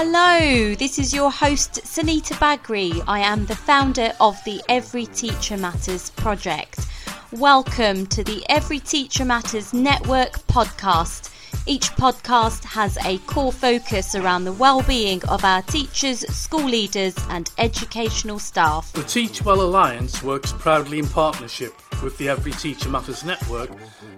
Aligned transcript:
Hello, 0.00 0.74
this 0.76 0.98
is 0.98 1.12
your 1.12 1.30
host 1.30 1.80
Sunita 1.84 2.34
Bagri. 2.38 3.02
I 3.06 3.18
am 3.18 3.46
the 3.46 3.56
founder 3.56 4.12
of 4.20 4.38
the 4.44 4.62
Every 4.68 5.06
Teacher 5.06 5.56
Matters 5.56 6.10
project. 6.10 6.86
Welcome 7.32 8.06
to 8.06 8.22
the 8.22 8.42
Every 8.48 8.78
Teacher 8.78 9.24
Matters 9.24 9.74
Network 9.74 10.34
podcast. 10.46 11.34
Each 11.66 11.90
podcast 11.90 12.64
has 12.64 12.96
a 13.04 13.18
core 13.26 13.52
focus 13.52 14.14
around 14.14 14.44
the 14.44 14.52
well-being 14.52 15.22
of 15.24 15.44
our 15.44 15.62
teachers, 15.62 16.20
school 16.34 16.64
leaders 16.64 17.16
and 17.28 17.50
educational 17.58 18.38
staff. 18.38 18.92
The 18.92 19.02
Teach 19.02 19.44
Well 19.44 19.60
Alliance 19.60 20.22
works 20.22 20.52
proudly 20.52 21.00
in 21.00 21.08
partnership 21.08 21.74
with 22.02 22.16
the 22.18 22.28
Every 22.28 22.52
Teacher 22.52 22.88
Matters 22.88 23.24
network 23.24 23.70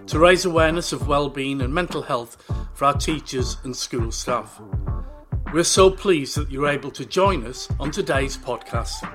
to 0.07 0.19
raise 0.19 0.45
awareness 0.45 0.93
of 0.93 1.07
well-being 1.07 1.61
and 1.61 1.73
mental 1.73 2.03
health 2.03 2.43
for 2.75 2.87
our 2.87 2.95
teachers 2.95 3.57
and 3.65 3.77
school 3.77 4.11
staff. 4.11 4.61
We're 5.53 5.65
so 5.65 5.91
pleased 5.91 6.37
that 6.37 6.51
you're 6.51 6.69
able 6.69 6.91
to 6.93 7.05
join 7.05 7.47
us 7.47 7.69
on 7.79 7.91
today's 7.91 8.37
podcast. 8.37 9.07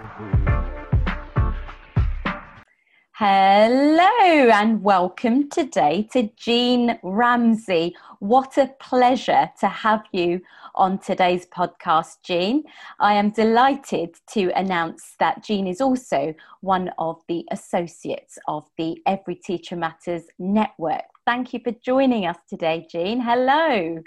Hello 3.13 4.49
and 4.49 4.83
welcome 4.83 5.49
today 5.49 6.09
to 6.11 6.29
Jean 6.35 6.99
Ramsey. 7.01 7.95
What 8.19 8.57
a 8.57 8.67
pleasure 8.79 9.49
to 9.61 9.67
have 9.69 10.03
you 10.11 10.41
on 10.75 10.99
today's 10.99 11.45
podcast, 11.45 12.17
Jean. 12.23 12.63
I 12.99 13.13
am 13.15 13.31
delighted 13.31 14.15
to 14.33 14.51
announce 14.57 15.15
that 15.19 15.43
Jean 15.43 15.67
is 15.67 15.81
also 15.81 16.33
one 16.61 16.91
of 16.97 17.21
the 17.27 17.45
associates 17.51 18.37
of 18.47 18.67
the 18.77 19.01
Every 19.05 19.35
Teacher 19.35 19.75
Matters 19.75 20.23
network. 20.37 21.03
Thank 21.25 21.53
you 21.53 21.59
for 21.63 21.71
joining 21.83 22.25
us 22.25 22.37
today, 22.47 22.87
Jean. 22.89 23.21
Hello. 23.21 24.01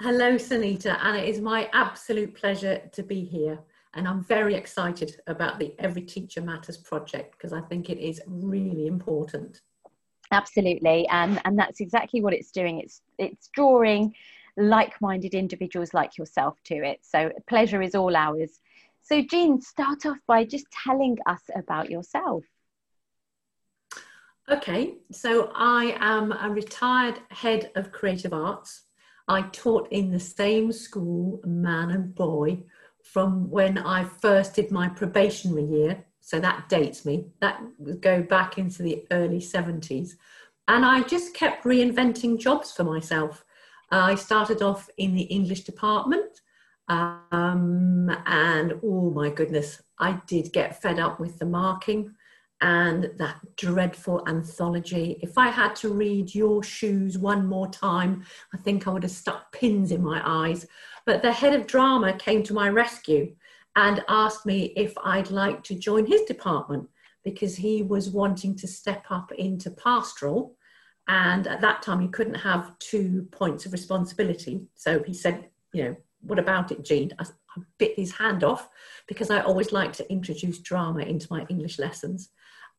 Hello, 0.00 0.34
Sunita, 0.34 0.98
and 1.02 1.16
it 1.16 1.28
is 1.28 1.40
my 1.40 1.68
absolute 1.72 2.34
pleasure 2.34 2.82
to 2.92 3.02
be 3.02 3.24
here. 3.24 3.58
And 3.94 4.08
I'm 4.08 4.24
very 4.24 4.54
excited 4.56 5.20
about 5.28 5.58
the 5.58 5.74
Every 5.78 6.02
Teacher 6.02 6.40
Matters 6.40 6.78
project 6.78 7.36
because 7.38 7.52
I 7.52 7.60
think 7.60 7.90
it 7.90 7.98
is 7.98 8.20
really 8.26 8.88
important. 8.88 9.60
Absolutely, 10.32 11.06
and 11.08 11.40
and 11.44 11.56
that's 11.56 11.80
exactly 11.80 12.20
what 12.20 12.34
it's 12.34 12.50
doing. 12.50 12.80
It's 12.80 13.02
it's 13.18 13.48
drawing 13.54 14.14
like-minded 14.56 15.34
individuals 15.34 15.94
like 15.94 16.16
yourself 16.16 16.58
to 16.64 16.74
it. 16.74 17.00
So 17.02 17.32
pleasure 17.48 17.82
is 17.82 17.94
all 17.94 18.16
ours. 18.16 18.60
So 19.02 19.22
Jean, 19.22 19.60
start 19.60 20.06
off 20.06 20.18
by 20.26 20.44
just 20.44 20.66
telling 20.70 21.18
us 21.26 21.42
about 21.54 21.90
yourself. 21.90 22.44
Okay, 24.50 24.96
so 25.10 25.50
I 25.54 25.96
am 26.00 26.32
a 26.32 26.50
retired 26.50 27.20
head 27.30 27.70
of 27.74 27.92
creative 27.92 28.32
arts 28.32 28.82
I 29.26 29.42
taught 29.42 29.88
in 29.90 30.10
the 30.10 30.20
same 30.20 30.70
school, 30.72 31.40
man 31.44 31.90
and 31.90 32.14
boy, 32.14 32.64
from 33.02 33.50
when 33.50 33.78
I 33.78 34.04
first 34.04 34.54
did 34.54 34.70
my 34.70 34.88
probationary 34.88 35.64
year. 35.64 36.04
So 36.20 36.40
that 36.40 36.68
dates 36.68 37.04
me. 37.04 37.26
That 37.40 37.62
would 37.78 38.00
go 38.00 38.22
back 38.22 38.58
into 38.58 38.82
the 38.82 39.06
early 39.10 39.40
70s. 39.40 40.16
And 40.68 40.84
I 40.84 41.02
just 41.02 41.34
kept 41.34 41.64
reinventing 41.64 42.38
jobs 42.38 42.72
for 42.72 42.84
myself. 42.84 43.44
I 43.90 44.14
started 44.14 44.62
off 44.62 44.88
in 44.96 45.14
the 45.14 45.22
English 45.22 45.62
department. 45.62 46.40
Um, 46.88 48.10
and 48.26 48.74
oh 48.82 49.10
my 49.10 49.30
goodness, 49.30 49.80
I 49.98 50.20
did 50.26 50.52
get 50.52 50.82
fed 50.82 50.98
up 50.98 51.18
with 51.18 51.38
the 51.38 51.46
marking 51.46 52.14
and 52.60 53.10
that 53.18 53.40
dreadful 53.56 54.26
anthology. 54.26 55.18
If 55.22 55.36
I 55.36 55.48
had 55.48 55.76
to 55.76 55.92
read 55.92 56.34
Your 56.34 56.62
Shoes 56.62 57.18
one 57.18 57.46
more 57.46 57.68
time, 57.68 58.24
I 58.52 58.58
think 58.58 58.86
I 58.86 58.90
would 58.90 59.02
have 59.02 59.12
stuck 59.12 59.52
pins 59.52 59.92
in 59.92 60.02
my 60.02 60.22
eyes. 60.24 60.66
But 61.04 61.22
the 61.22 61.32
head 61.32 61.54
of 61.54 61.66
drama 61.66 62.14
came 62.14 62.42
to 62.44 62.54
my 62.54 62.68
rescue 62.68 63.34
and 63.76 64.04
asked 64.08 64.46
me 64.46 64.72
if 64.76 64.94
I'd 65.04 65.30
like 65.30 65.62
to 65.64 65.74
join 65.74 66.06
his 66.06 66.22
department 66.22 66.88
because 67.24 67.56
he 67.56 67.82
was 67.82 68.10
wanting 68.10 68.54
to 68.56 68.68
step 68.68 69.04
up 69.10 69.32
into 69.32 69.70
pastoral. 69.70 70.56
And 71.06 71.46
at 71.46 71.60
that 71.60 71.82
time, 71.82 72.00
you 72.00 72.08
couldn't 72.08 72.34
have 72.34 72.78
two 72.78 73.28
points 73.30 73.66
of 73.66 73.72
responsibility. 73.72 74.62
So 74.74 75.02
he 75.02 75.12
said, 75.12 75.48
you 75.72 75.84
know, 75.84 75.96
what 76.20 76.38
about 76.38 76.72
it, 76.72 76.84
Jean? 76.84 77.12
I, 77.18 77.24
I 77.24 77.60
bit 77.78 77.96
his 77.96 78.12
hand 78.12 78.42
off 78.42 78.68
because 79.06 79.30
I 79.30 79.40
always 79.40 79.72
like 79.72 79.92
to 79.94 80.10
introduce 80.10 80.58
drama 80.58 81.00
into 81.00 81.26
my 81.30 81.44
English 81.48 81.78
lessons. 81.78 82.30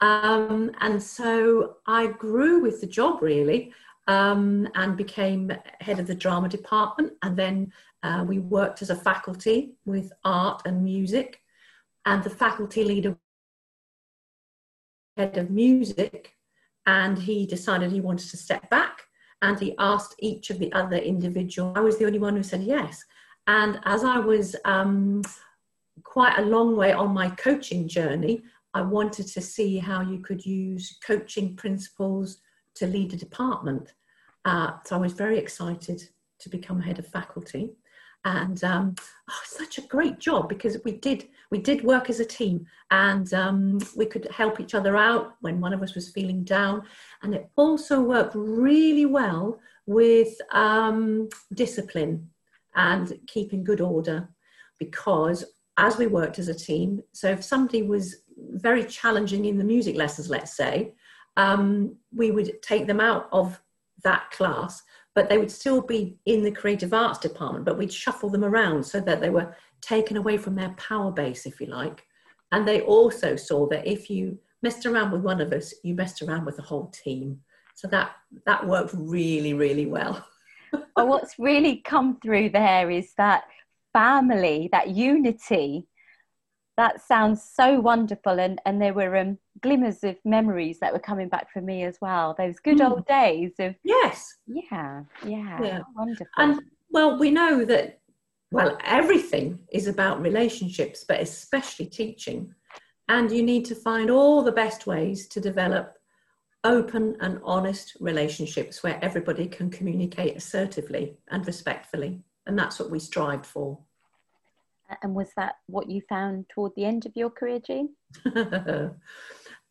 Um, 0.01 0.71
and 0.81 1.01
so 1.01 1.77
I 1.87 2.07
grew 2.07 2.61
with 2.61 2.81
the 2.81 2.87
job 2.87 3.21
really 3.21 3.73
um, 4.07 4.67
and 4.75 4.97
became 4.97 5.51
head 5.79 5.99
of 5.99 6.07
the 6.07 6.15
drama 6.15 6.49
department. 6.49 7.13
And 7.21 7.37
then 7.37 7.73
uh, 8.03 8.25
we 8.27 8.39
worked 8.39 8.81
as 8.81 8.89
a 8.89 8.95
faculty 8.95 9.75
with 9.85 10.11
art 10.23 10.63
and 10.65 10.83
music. 10.83 11.41
And 12.05 12.23
the 12.23 12.29
faculty 12.29 12.83
leader, 12.83 13.17
head 15.17 15.37
of 15.37 15.49
music, 15.49 16.34
and 16.85 17.17
he 17.17 17.45
decided 17.45 17.91
he 17.91 18.01
wanted 18.01 18.29
to 18.29 18.37
step 18.37 18.69
back. 18.69 19.01
And 19.41 19.59
he 19.59 19.75
asked 19.77 20.15
each 20.19 20.49
of 20.49 20.59
the 20.59 20.71
other 20.73 20.97
individual. 20.97 21.73
I 21.75 21.81
was 21.81 21.97
the 21.97 22.05
only 22.05 22.19
one 22.19 22.35
who 22.35 22.43
said 22.43 22.63
yes. 22.63 23.03
And 23.47 23.79
as 23.85 24.03
I 24.03 24.17
was 24.17 24.55
um, 24.65 25.21
quite 26.03 26.37
a 26.39 26.45
long 26.45 26.75
way 26.75 26.93
on 26.93 27.13
my 27.13 27.29
coaching 27.29 27.87
journey, 27.87 28.43
I 28.73 28.81
wanted 28.81 29.27
to 29.27 29.41
see 29.41 29.77
how 29.77 30.01
you 30.01 30.19
could 30.19 30.45
use 30.45 30.97
coaching 31.05 31.55
principles 31.55 32.39
to 32.75 32.87
lead 32.87 33.13
a 33.13 33.17
department. 33.17 33.93
Uh, 34.43 34.73
so 34.83 34.95
I 34.95 34.99
was 34.99 35.13
very 35.13 35.37
excited 35.37 36.01
to 36.39 36.49
become 36.49 36.81
head 36.81 36.99
of 36.99 37.07
faculty. 37.07 37.73
And 38.25 38.63
um, 38.63 38.95
oh, 39.29 39.41
such 39.45 39.77
a 39.77 39.87
great 39.87 40.19
job 40.19 40.49
because 40.49 40.77
we 40.83 40.93
did 40.93 41.29
we 41.51 41.59
did 41.59 41.83
work 41.83 42.09
as 42.09 42.19
a 42.19 42.25
team 42.25 42.65
and 42.89 43.31
um, 43.33 43.79
we 43.95 44.07
could 44.07 44.27
help 44.31 44.59
each 44.59 44.73
other 44.73 44.97
out 44.97 45.35
when 45.41 45.61
one 45.61 45.73
of 45.73 45.83
us 45.83 45.93
was 45.93 46.11
feeling 46.11 46.43
down. 46.43 46.83
And 47.21 47.35
it 47.35 47.49
also 47.55 48.01
worked 48.01 48.33
really 48.35 49.05
well 49.05 49.59
with 49.85 50.35
um, 50.51 51.29
discipline 51.53 52.29
and 52.75 53.13
keeping 53.27 53.63
good 53.63 53.79
order 53.79 54.27
because 54.79 55.45
as 55.77 55.97
we 55.97 56.07
worked 56.07 56.39
as 56.39 56.47
a 56.47 56.53
team, 56.53 57.03
so 57.11 57.29
if 57.29 57.43
somebody 57.43 57.83
was 57.83 58.23
very 58.37 58.83
challenging 58.83 59.45
in 59.45 59.57
the 59.57 59.63
music 59.63 59.95
lessons, 59.95 60.29
let's 60.29 60.55
say, 60.55 60.93
um, 61.37 61.95
we 62.13 62.31
would 62.31 62.61
take 62.61 62.87
them 62.87 62.99
out 62.99 63.27
of 63.31 63.61
that 64.03 64.31
class, 64.31 64.81
but 65.15 65.29
they 65.29 65.37
would 65.37 65.49
still 65.49 65.81
be 65.81 66.17
in 66.25 66.43
the 66.43 66.51
creative 66.51 66.93
arts 66.93 67.19
department, 67.19 67.65
but 67.65 67.77
we'd 67.77 67.91
shuffle 67.91 68.29
them 68.29 68.43
around 68.43 68.85
so 68.85 68.99
that 68.99 69.21
they 69.21 69.29
were 69.29 69.55
taken 69.81 70.17
away 70.17 70.37
from 70.37 70.55
their 70.55 70.75
power 70.77 71.11
base, 71.11 71.45
if 71.45 71.59
you 71.61 71.67
like. 71.67 72.05
And 72.51 72.67
they 72.67 72.81
also 72.81 73.37
saw 73.37 73.67
that 73.69 73.87
if 73.87 74.09
you 74.09 74.37
messed 74.61 74.85
around 74.85 75.11
with 75.11 75.21
one 75.21 75.39
of 75.39 75.53
us, 75.53 75.73
you 75.83 75.95
messed 75.95 76.21
around 76.21 76.45
with 76.45 76.57
the 76.57 76.61
whole 76.61 76.87
team. 76.87 77.39
So 77.75 77.87
that 77.89 78.11
that 78.45 78.65
worked 78.67 78.93
really, 78.93 79.53
really 79.53 79.85
well. 79.85 80.25
well, 80.95 81.07
what's 81.07 81.39
really 81.39 81.77
come 81.77 82.19
through 82.19 82.49
there 82.49 82.89
is 82.89 83.13
that 83.17 83.45
family, 83.93 84.69
that 84.73 84.89
unity 84.89 85.87
that 86.77 87.01
sounds 87.01 87.43
so 87.43 87.79
wonderful 87.79 88.39
and 88.39 88.59
and 88.65 88.81
there 88.81 88.93
were 88.93 89.15
um, 89.15 89.37
glimmers 89.61 90.03
of 90.03 90.17
memories 90.25 90.79
that 90.79 90.93
were 90.93 90.99
coming 90.99 91.29
back 91.29 91.51
for 91.51 91.61
me 91.61 91.83
as 91.83 91.97
well 92.01 92.35
those 92.37 92.59
good 92.59 92.77
mm. 92.77 92.89
old 92.89 93.05
days 93.07 93.53
of 93.59 93.75
yes 93.83 94.35
yeah 94.47 95.01
yeah, 95.25 95.61
yeah. 95.61 95.79
wonderful 95.95 96.27
and 96.37 96.59
well 96.89 97.17
we 97.17 97.31
know 97.31 97.63
that 97.65 97.99
well 98.51 98.77
everything 98.83 99.59
is 99.71 99.87
about 99.87 100.21
relationships 100.21 101.05
but 101.07 101.19
especially 101.19 101.85
teaching 101.85 102.53
and 103.07 103.31
you 103.31 103.43
need 103.43 103.65
to 103.65 103.75
find 103.75 104.09
all 104.09 104.41
the 104.41 104.51
best 104.51 104.87
ways 104.87 105.27
to 105.27 105.39
develop 105.39 105.97
open 106.63 107.15
and 107.21 107.39
honest 107.43 107.95
relationships 107.99 108.81
where 108.81 108.99
everybody 109.03 109.47
can 109.47 109.69
communicate 109.69 110.35
assertively 110.35 111.15
and 111.29 111.45
respectfully 111.45 112.19
and 112.47 112.57
that's 112.57 112.79
what 112.79 112.89
we 112.89 112.99
strive 112.99 113.45
for 113.45 113.77
and 115.01 115.15
was 115.15 115.29
that 115.35 115.55
what 115.67 115.89
you 115.89 116.01
found 116.07 116.49
toward 116.49 116.73
the 116.75 116.85
end 116.85 117.05
of 117.05 117.15
your 117.15 117.29
career, 117.29 117.59
Jean? 117.59 117.89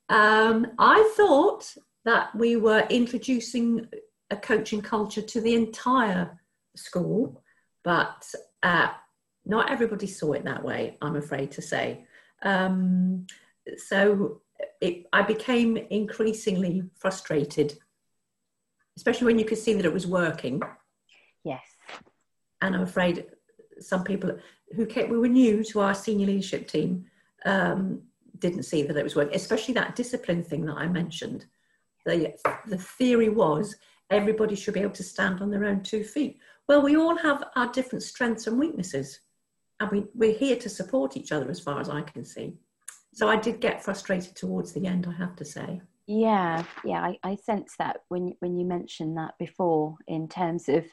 um, 0.08 0.66
I 0.78 1.12
thought 1.16 1.74
that 2.04 2.34
we 2.34 2.56
were 2.56 2.86
introducing 2.90 3.86
a 4.30 4.36
coaching 4.36 4.82
culture 4.82 5.22
to 5.22 5.40
the 5.40 5.54
entire 5.54 6.38
school, 6.76 7.42
but 7.82 8.32
uh, 8.62 8.88
not 9.46 9.70
everybody 9.70 10.06
saw 10.06 10.32
it 10.32 10.44
that 10.44 10.64
way, 10.64 10.96
I'm 11.00 11.16
afraid 11.16 11.52
to 11.52 11.62
say. 11.62 12.06
Um, 12.42 13.26
so 13.76 14.40
it, 14.80 15.06
I 15.12 15.22
became 15.22 15.76
increasingly 15.76 16.84
frustrated, 16.96 17.78
especially 18.96 19.26
when 19.26 19.38
you 19.38 19.44
could 19.44 19.58
see 19.58 19.74
that 19.74 19.84
it 19.84 19.92
was 19.92 20.06
working. 20.06 20.62
Yes. 21.44 21.62
And 22.60 22.74
I'm 22.74 22.82
afraid 22.82 23.26
some 23.80 24.04
people 24.04 24.38
who 24.74 24.86
came, 24.86 25.10
we 25.10 25.18
were 25.18 25.28
new 25.28 25.64
to 25.64 25.80
our 25.80 25.94
senior 25.94 26.26
leadership 26.26 26.68
team 26.68 27.06
um, 27.44 28.02
didn't 28.38 28.64
see 28.64 28.82
that 28.82 28.96
it 28.96 29.04
was 29.04 29.16
working, 29.16 29.34
especially 29.34 29.74
that 29.74 29.96
discipline 29.96 30.42
thing 30.42 30.64
that 30.66 30.76
I 30.76 30.86
mentioned. 30.86 31.46
The, 32.04 32.34
the 32.66 32.78
theory 32.78 33.28
was 33.28 33.76
everybody 34.10 34.54
should 34.54 34.74
be 34.74 34.80
able 34.80 34.92
to 34.92 35.02
stand 35.02 35.40
on 35.40 35.50
their 35.50 35.64
own 35.64 35.82
two 35.82 36.04
feet. 36.04 36.38
Well, 36.68 36.82
we 36.82 36.96
all 36.96 37.16
have 37.16 37.44
our 37.56 37.70
different 37.72 38.02
strengths 38.02 38.46
and 38.46 38.58
weaknesses, 38.58 39.20
and 39.80 39.90
we, 39.90 40.04
we're 40.14 40.36
here 40.36 40.56
to 40.56 40.68
support 40.68 41.16
each 41.16 41.32
other 41.32 41.50
as 41.50 41.60
far 41.60 41.80
as 41.80 41.88
I 41.88 42.02
can 42.02 42.24
see. 42.24 42.54
So 43.12 43.28
I 43.28 43.36
did 43.36 43.60
get 43.60 43.84
frustrated 43.84 44.34
towards 44.34 44.72
the 44.72 44.86
end, 44.86 45.06
I 45.06 45.12
have 45.12 45.36
to 45.36 45.44
say. 45.44 45.80
Yeah, 46.06 46.64
yeah, 46.84 47.02
I, 47.02 47.18
I 47.22 47.36
sense 47.36 47.76
that 47.78 48.00
when 48.08 48.34
when 48.40 48.58
you 48.58 48.66
mentioned 48.66 49.16
that 49.16 49.38
before 49.38 49.96
in 50.06 50.28
terms 50.28 50.68
of 50.68 50.84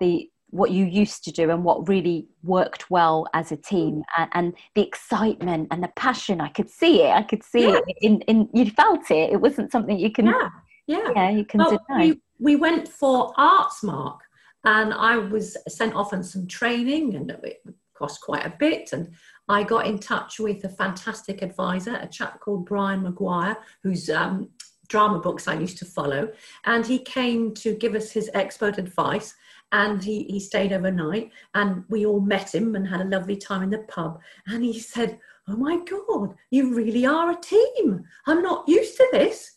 the 0.00 0.30
what 0.50 0.70
you 0.70 0.84
used 0.84 1.24
to 1.24 1.32
do 1.32 1.50
and 1.50 1.64
what 1.64 1.88
really 1.88 2.26
worked 2.42 2.90
well 2.90 3.26
as 3.34 3.52
a 3.52 3.56
team. 3.56 4.02
And, 4.16 4.30
and 4.32 4.54
the 4.74 4.86
excitement 4.86 5.68
and 5.70 5.82
the 5.82 5.88
passion 5.96 6.40
i 6.40 6.48
could 6.48 6.70
see 6.70 7.02
it 7.02 7.10
i 7.10 7.22
could 7.22 7.42
see 7.42 7.68
yeah. 7.68 7.80
it 7.86 7.96
in, 8.00 8.20
in 8.22 8.48
you 8.52 8.70
felt 8.70 9.10
it. 9.10 9.32
It 9.32 9.40
wasn't 9.40 9.72
something 9.72 9.98
you 9.98 10.10
can 10.10 10.26
yeah 10.26 10.48
yeah, 10.86 11.10
yeah 11.14 11.30
you 11.30 11.44
can 11.44 11.58
well, 11.58 11.78
deny. 11.88 12.00
We, 12.06 12.20
we 12.38 12.56
went 12.56 12.88
for 12.88 13.32
Artsmark 13.34 14.18
and 14.64 14.92
i 14.94 15.16
was 15.16 15.56
sent 15.68 15.94
off 15.94 16.12
on 16.12 16.22
some 16.22 16.46
training 16.46 17.16
and 17.16 17.30
it 17.30 17.62
cost 17.94 18.20
quite 18.20 18.44
a 18.44 18.54
bit. 18.58 18.92
And 18.92 19.12
i 19.48 19.62
got 19.62 19.86
in 19.86 19.98
touch 19.98 20.38
with 20.38 20.64
a 20.64 20.68
fantastic 20.68 21.42
advisor 21.42 21.96
a 21.96 22.06
chap 22.06 22.40
called 22.40 22.66
brian 22.66 23.02
mcguire 23.02 23.56
who's 23.82 24.10
um, 24.10 24.50
drama 24.88 25.18
books 25.18 25.48
i 25.48 25.54
used 25.54 25.78
to 25.78 25.84
follow. 25.84 26.30
And 26.64 26.86
he 26.86 26.98
came 26.98 27.54
to 27.54 27.74
give 27.74 27.94
us 27.94 28.10
his 28.12 28.30
expert 28.34 28.78
advice 28.78 29.34
and 29.72 30.02
he, 30.02 30.24
he 30.24 30.40
stayed 30.40 30.72
overnight 30.72 31.30
and 31.54 31.84
we 31.88 32.06
all 32.06 32.20
met 32.20 32.54
him 32.54 32.74
and 32.74 32.86
had 32.86 33.00
a 33.00 33.04
lovely 33.04 33.36
time 33.36 33.62
in 33.62 33.70
the 33.70 33.78
pub. 33.78 34.20
And 34.46 34.64
he 34.64 34.78
said 34.78 35.18
oh 35.48 35.56
my 35.56 35.78
god 35.78 36.34
you 36.50 36.74
really 36.74 37.06
are 37.06 37.30
a 37.30 37.40
team. 37.40 38.04
I'm 38.26 38.42
not 38.42 38.68
used 38.68 38.96
to 38.96 39.08
this. 39.12 39.52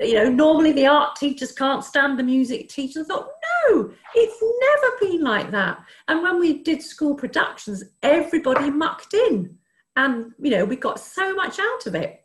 You 0.00 0.14
know 0.14 0.30
normally 0.30 0.72
the 0.72 0.86
art 0.86 1.16
teachers 1.16 1.52
can't 1.52 1.84
stand 1.84 2.18
the 2.18 2.22
music 2.22 2.68
teachers. 2.68 3.06
I 3.06 3.14
thought 3.14 3.28
no 3.68 3.90
it's 4.14 4.42
never 4.60 4.96
been 5.00 5.22
like 5.22 5.50
that. 5.52 5.82
And 6.08 6.22
when 6.22 6.38
we 6.38 6.62
did 6.62 6.82
school 6.82 7.14
productions 7.14 7.84
everybody 8.02 8.70
mucked 8.70 9.14
in. 9.14 9.56
And 9.96 10.32
you 10.40 10.50
know 10.50 10.64
we 10.64 10.76
got 10.76 11.00
so 11.00 11.34
much 11.34 11.58
out 11.58 11.86
of 11.86 11.94
it. 11.94 12.20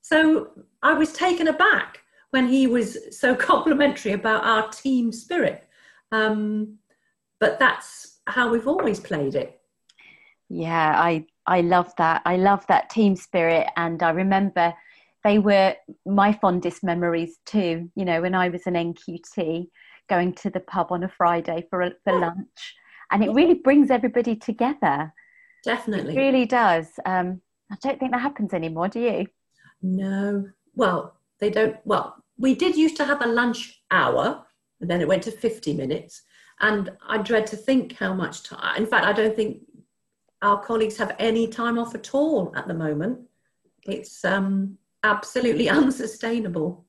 So 0.00 0.50
i 0.82 0.94
was 0.94 1.12
taken 1.12 1.48
aback 1.48 1.98
when 2.30 2.48
he 2.48 2.66
was 2.66 2.96
so 3.16 3.34
complimentary 3.50 4.12
about 4.12 4.44
our 4.44 4.70
team 4.70 5.12
spirit 5.12 5.66
um, 6.12 6.78
but 7.38 7.58
that's 7.58 8.20
how 8.26 8.50
we've 8.50 8.68
always 8.68 9.00
played 9.00 9.34
it. 9.34 9.60
Yeah, 10.48 11.00
I 11.00 11.26
I 11.46 11.60
love 11.62 11.92
that. 11.98 12.22
I 12.24 12.36
love 12.36 12.66
that 12.66 12.90
team 12.90 13.16
spirit, 13.16 13.68
and 13.76 14.02
I 14.02 14.10
remember 14.10 14.74
they 15.24 15.38
were 15.38 15.74
my 16.06 16.32
fondest 16.32 16.82
memories 16.82 17.38
too. 17.46 17.90
You 17.94 18.04
know, 18.04 18.22
when 18.22 18.34
I 18.34 18.48
was 18.48 18.66
an 18.66 18.74
NQT, 18.74 19.68
going 20.08 20.34
to 20.34 20.50
the 20.50 20.60
pub 20.60 20.88
on 20.90 21.04
a 21.04 21.08
Friday 21.08 21.66
for 21.70 21.88
for 22.04 22.18
lunch, 22.18 22.74
and 23.10 23.22
it 23.24 23.30
really 23.30 23.54
brings 23.54 23.90
everybody 23.90 24.36
together. 24.36 25.12
Definitely, 25.64 26.16
it 26.16 26.18
really 26.18 26.46
does. 26.46 26.88
Um, 27.06 27.40
I 27.70 27.76
don't 27.82 27.98
think 27.98 28.10
that 28.12 28.20
happens 28.20 28.52
anymore. 28.52 28.88
Do 28.88 29.00
you? 29.00 29.26
No. 29.82 30.48
Well, 30.74 31.14
they 31.38 31.50
don't. 31.50 31.76
Well, 31.84 32.16
we 32.38 32.54
did 32.54 32.76
used 32.76 32.96
to 32.96 33.04
have 33.04 33.22
a 33.22 33.28
lunch 33.28 33.82
hour, 33.90 34.46
and 34.80 34.90
then 34.90 35.00
it 35.00 35.08
went 35.08 35.22
to 35.24 35.30
fifty 35.30 35.74
minutes 35.74 36.22
and 36.60 36.92
I 37.06 37.18
dread 37.18 37.46
to 37.48 37.56
think 37.56 37.94
how 37.94 38.12
much 38.12 38.42
time. 38.42 38.76
In 38.76 38.86
fact, 38.86 39.06
I 39.06 39.12
don't 39.12 39.34
think 39.34 39.62
our 40.42 40.62
colleagues 40.62 40.96
have 40.98 41.16
any 41.18 41.46
time 41.46 41.78
off 41.78 41.94
at 41.94 42.14
all 42.14 42.52
at 42.56 42.68
the 42.68 42.74
moment. 42.74 43.20
It's 43.84 44.24
um, 44.24 44.78
absolutely 45.02 45.68
unsustainable. 45.70 46.84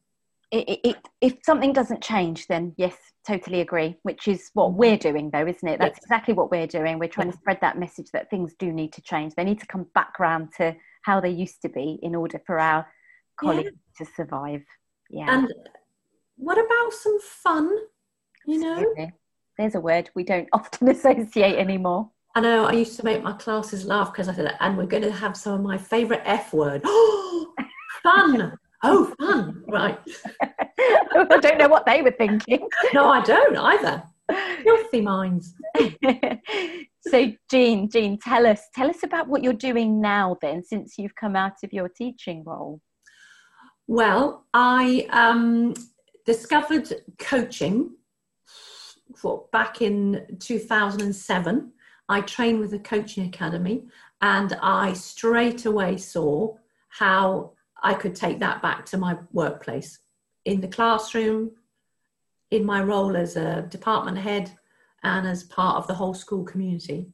It, 0.52 0.80
it, 0.84 0.96
if 1.22 1.38
something 1.46 1.72
doesn't 1.72 2.04
change, 2.04 2.48
then 2.48 2.74
yes, 2.78 2.98
totally 3.26 3.62
agree. 3.62 3.96
Which 4.04 4.28
is 4.28 4.50
what 4.54 4.74
we're 4.74 4.98
doing, 4.98 5.30
though, 5.32 5.48
isn't 5.48 5.68
it? 5.68 5.80
That's 5.80 5.98
yes. 5.98 6.04
exactly 6.04 6.34
what 6.34 6.52
we're 6.52 6.68
doing. 6.68 7.00
We're 7.00 7.08
trying 7.08 7.32
to 7.32 7.38
spread 7.38 7.60
that 7.62 7.80
message 7.80 8.08
that 8.12 8.30
things 8.30 8.54
do 8.60 8.74
need 8.74 8.92
to 8.94 9.02
change. 9.02 9.34
They 9.36 9.46
need 9.46 9.62
to 9.62 9.68
come 9.68 9.88
back 9.96 10.20
round 10.20 10.50
to 10.58 10.76
how 11.04 11.22
they 11.22 11.30
used 11.30 11.62
to 11.62 11.70
be 11.70 12.00
in 12.04 12.16
order 12.16 12.42
for 12.46 12.60
our 12.60 12.86
colleagues 13.40 13.72
yeah. 13.72 14.06
to 14.06 14.12
survive. 14.14 14.64
Yeah. 15.10 15.28
And 15.30 15.54
what 16.42 16.58
about 16.58 16.94
some 16.94 17.20
fun? 17.22 17.70
You 18.46 18.60
know, 18.60 18.96
there's 19.58 19.76
a 19.76 19.80
word 19.80 20.10
we 20.16 20.24
don't 20.24 20.50
often 20.52 20.90
associate 20.96 21.58
anymore. 21.58 22.10
I 22.34 22.42
know 22.42 22.66
I 22.66 22.74
used 22.74 22.98
to 22.98 23.06
make 23.06 23.22
my 23.22 23.34
classes 23.34 23.86
laugh 23.86 24.12
because 24.12 24.28
I 24.28 24.34
said, 24.34 24.56
and 24.60 24.78
we're 24.78 24.86
going 24.86 25.04
to 25.04 25.12
have 25.12 25.38
some 25.38 25.54
of 25.54 25.62
my 25.62 25.78
favourite 25.78 26.24
F 26.26 26.54
word. 26.54 26.82
fun. 28.04 28.58
Oh, 28.84 29.14
fun. 29.20 29.64
Right. 29.68 30.00
I 30.42 31.38
don't 31.42 31.58
know 31.58 31.68
what 31.68 31.86
they 31.86 32.02
were 32.02 32.12
thinking. 32.12 32.68
No, 32.94 33.10
I 33.10 33.22
don't 33.22 33.56
either. 33.56 34.04
Filthy 34.64 35.02
minds. 35.02 35.54
so 37.02 37.32
Jean, 37.52 37.90
Jean, 37.90 38.18
tell 38.18 38.48
us, 38.48 38.62
tell 38.74 38.90
us 38.90 39.04
about 39.04 39.28
what 39.28 39.44
you're 39.44 39.54
doing 39.54 40.02
now 40.02 40.38
then, 40.42 40.64
since 40.64 40.96
you've 40.98 41.16
come 41.16 41.36
out 41.36 41.58
of 41.64 41.74
your 41.74 41.90
teaching 41.90 42.44
role. 42.46 42.82
Well, 43.88 44.46
I 44.54 45.06
um, 45.10 45.74
discovered 46.26 46.92
coaching 47.18 47.96
for 49.16 49.46
back 49.52 49.82
in 49.82 50.38
2007. 50.40 51.72
I 52.10 52.22
trained 52.22 52.60
with 52.60 52.72
the 52.72 52.80
coaching 52.80 53.26
academy 53.26 53.86
and 54.22 54.58
I 54.62 54.94
straight 54.94 55.66
away 55.66 55.98
saw 55.98 56.56
how 56.90 57.54
I 57.82 57.94
could 57.94 58.16
take 58.16 58.40
that 58.40 58.62
back 58.62 58.86
to 58.88 58.98
my 58.98 59.18
workplace 59.32 60.00
in 60.46 60.62
the 60.62 60.68
classroom, 60.68 61.52
in 62.52 62.66
my 62.66 62.82
role 62.82 63.16
as 63.16 63.36
a 63.38 63.64
department 63.64 64.18
head, 64.18 64.52
and 65.04 65.28
as 65.28 65.44
part 65.44 65.78
of 65.78 65.88
the 65.88 65.94
whole 65.94 66.14
school 66.14 66.44
community. 66.44 67.08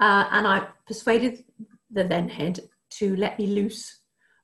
Uh, 0.00 0.26
and 0.30 0.46
I 0.46 0.66
persuaded 0.86 1.44
the 1.90 2.04
then 2.04 2.28
head 2.28 2.60
to 2.90 3.16
let 3.16 3.38
me 3.38 3.46
loose 3.46 4.00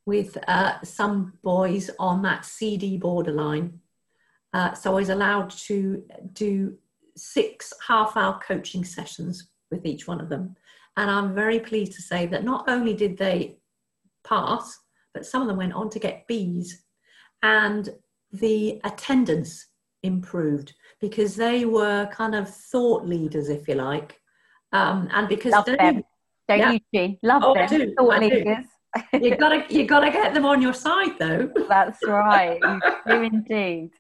with 0.06 0.38
uh, 0.48 0.82
some 0.82 1.34
boys 1.42 1.90
on 1.98 2.22
that 2.22 2.44
CD 2.44 2.96
borderline 2.96 3.80
uh, 4.52 4.75
so 4.75 4.93
I 4.93 4.94
was 4.94 5.08
allowed 5.08 5.50
to 5.50 6.02
do 6.32 6.76
six 7.16 7.72
half 7.87 8.16
hour 8.16 8.40
coaching 8.46 8.84
sessions 8.84 9.49
with 9.70 9.87
each 9.87 10.06
one 10.06 10.20
of 10.20 10.28
them. 10.28 10.56
And 10.96 11.10
I'm 11.10 11.34
very 11.34 11.58
pleased 11.58 11.93
to 11.93 12.02
say 12.02 12.26
that 12.26 12.44
not 12.44 12.69
only 12.69 12.94
did 12.94 13.16
they 13.16 13.56
pass, 14.25 14.78
but 15.14 15.26
some 15.26 15.43
of 15.43 15.49
them 15.49 15.56
went 15.56 15.72
on 15.72 15.88
to 15.90 15.99
get 15.99 16.26
B's. 16.26 16.84
And 17.43 17.88
the 18.32 18.81
attendance 18.84 19.66
improved 20.02 20.75
because 21.00 21.34
they 21.34 21.64
were 21.64 22.06
kind 22.12 22.34
of 22.34 22.49
thought 22.49 23.06
leaders, 23.06 23.49
if 23.49 23.66
you 23.68 23.75
like. 23.75 24.18
Um, 24.73 25.09
and 25.12 25.28
because 25.28 25.52
Love 25.52 25.66
them. 25.66 26.02
Don't 26.49 26.59
yeah. 26.59 26.73
you, 26.73 26.80
Jean? 26.94 27.18
Love 27.23 27.42
oh, 27.44 27.54
them. 27.54 27.68
Do, 27.68 27.94
thought 27.97 28.21
leaders. 28.21 28.66
you 29.12 29.37
gotta 29.37 29.64
you 29.71 29.87
gotta 29.87 30.11
get 30.11 30.35
them 30.35 30.44
on 30.44 30.61
your 30.61 30.75
side 30.75 31.18
though. 31.18 31.50
That's 31.68 31.99
right. 32.06 32.61
You 32.62 32.80
do 33.06 33.23
indeed. 33.23 33.90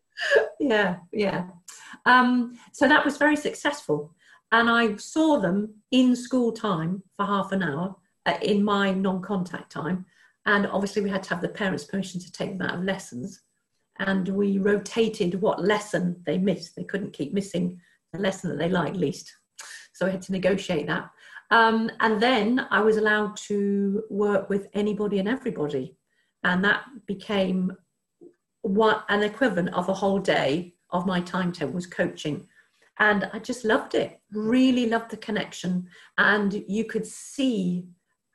Yeah, 0.60 0.96
yeah. 1.12 1.46
Um, 2.06 2.58
so 2.72 2.88
that 2.88 3.04
was 3.04 3.16
very 3.16 3.36
successful. 3.36 4.14
And 4.50 4.68
I 4.68 4.96
saw 4.96 5.40
them 5.40 5.74
in 5.90 6.14
school 6.14 6.52
time 6.52 7.02
for 7.16 7.24
half 7.24 7.52
an 7.52 7.62
hour 7.62 7.96
uh, 8.26 8.38
in 8.42 8.62
my 8.62 8.92
non 8.92 9.22
contact 9.22 9.72
time. 9.72 10.04
And 10.44 10.66
obviously, 10.66 11.02
we 11.02 11.10
had 11.10 11.22
to 11.24 11.30
have 11.30 11.40
the 11.40 11.48
parents' 11.48 11.84
permission 11.84 12.20
to 12.20 12.32
take 12.32 12.58
them 12.58 12.68
out 12.68 12.78
of 12.78 12.84
lessons. 12.84 13.40
And 13.98 14.28
we 14.28 14.58
rotated 14.58 15.40
what 15.40 15.64
lesson 15.64 16.20
they 16.26 16.38
missed. 16.38 16.76
They 16.76 16.84
couldn't 16.84 17.12
keep 17.12 17.32
missing 17.32 17.80
the 18.12 18.18
lesson 18.18 18.50
that 18.50 18.58
they 18.58 18.68
liked 18.68 18.96
least. 18.96 19.32
So 19.92 20.06
we 20.06 20.12
had 20.12 20.22
to 20.22 20.32
negotiate 20.32 20.86
that. 20.86 21.10
Um, 21.50 21.90
and 22.00 22.20
then 22.20 22.66
I 22.70 22.80
was 22.80 22.96
allowed 22.96 23.36
to 23.48 24.02
work 24.10 24.48
with 24.48 24.68
anybody 24.72 25.18
and 25.18 25.28
everybody. 25.28 25.96
And 26.44 26.64
that 26.64 26.82
became 27.06 27.72
what 28.62 29.04
an 29.08 29.22
equivalent 29.22 29.74
of 29.74 29.88
a 29.88 29.94
whole 29.94 30.18
day 30.18 30.74
of 30.90 31.06
my 31.06 31.20
timetable 31.20 31.72
was 31.72 31.86
coaching. 31.86 32.46
And 32.98 33.28
i 33.32 33.38
just 33.38 33.64
loved 33.64 33.94
it 33.94 34.20
really 34.32 34.86
loved 34.86 35.10
the 35.10 35.16
connection. 35.16 35.86
And 36.18 36.64
you 36.68 36.84
could 36.84 37.06
see 37.06 37.86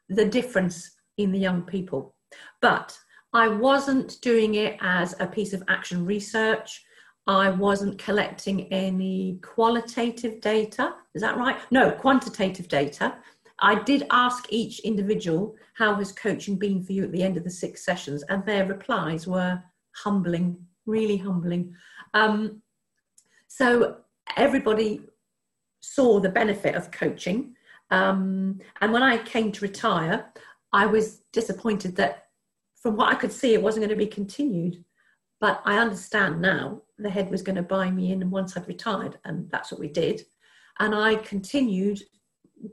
the 0.10 0.26
difference 0.26 0.92
in 1.18 1.32
the 1.32 1.40
young 1.40 1.64
people. 1.64 2.16
But 2.62 2.98
i 3.34 3.48
wasn't 3.48 4.22
doing 4.22 4.56
it 4.56 4.78
as 4.82 5.16
a 5.20 5.28
piece 5.28 5.54
of 5.54 5.64
action 5.68 6.06
research. 6.06 6.84
I 7.28 7.50
wasn't 7.50 8.00
collecting 8.00 8.72
any 8.72 9.40
qualitative 9.44 10.40
data. 10.40 10.96
Is 11.14 11.22
that 11.22 11.38
right? 11.38 11.58
No 11.72 11.92
quantitative 11.92 12.70
data. 12.70 13.16
I 13.60 13.84
did 13.84 14.06
ask 14.12 14.46
each 14.50 14.80
individual 14.80 15.56
how 15.74 15.96
has 15.96 16.12
coaching 16.12 16.58
been 16.58 16.84
for 16.84 16.94
you 16.94 17.04
at 17.04 17.12
the 17.12 17.24
end 17.24 17.38
of 17.38 17.44
the 17.44 17.50
six 17.50 17.84
sessions? 17.84 18.24
And 18.30 18.46
their 18.46 18.66
replies 18.66 19.28
were 19.28 19.62
humbling, 20.04 20.58
really 20.86 21.18
humbling. 21.18 21.74
Um, 22.14 22.62
so 23.48 23.98
everybody 24.36 25.02
saw 25.82 26.20
the 26.20 26.30
benefit 26.30 26.76
of 26.76 26.92
coaching. 26.92 27.56
Um, 27.92 28.60
and 28.82 28.92
when 28.92 29.04
I 29.04 29.18
came 29.18 29.52
to 29.54 29.66
retire, 29.66 30.26
I 30.74 30.86
was 30.86 31.22
disappointed 31.32 31.96
that 31.96 32.28
from 32.76 32.96
what 32.96 33.12
I 33.12 33.16
could 33.16 33.32
see, 33.32 33.54
it 33.54 33.62
wasn't 33.62 33.86
going 33.86 33.98
to 33.98 34.06
be 34.06 34.12
continued. 34.12 34.84
But 35.40 35.62
I 35.66 35.78
understand 35.78 36.42
now 36.42 36.82
the 36.98 37.10
head 37.10 37.30
was 37.30 37.42
going 37.42 37.56
to 37.56 37.62
buy 37.62 37.92
me 37.92 38.12
in 38.12 38.30
once 38.30 38.58
I'd 38.58 38.68
retired, 38.68 39.20
and 39.24 39.50
that's 39.52 39.72
what 39.72 39.80
we 39.80 39.88
did. 39.88 40.22
And 40.80 40.96
I 40.96 41.16
continued 41.16 42.02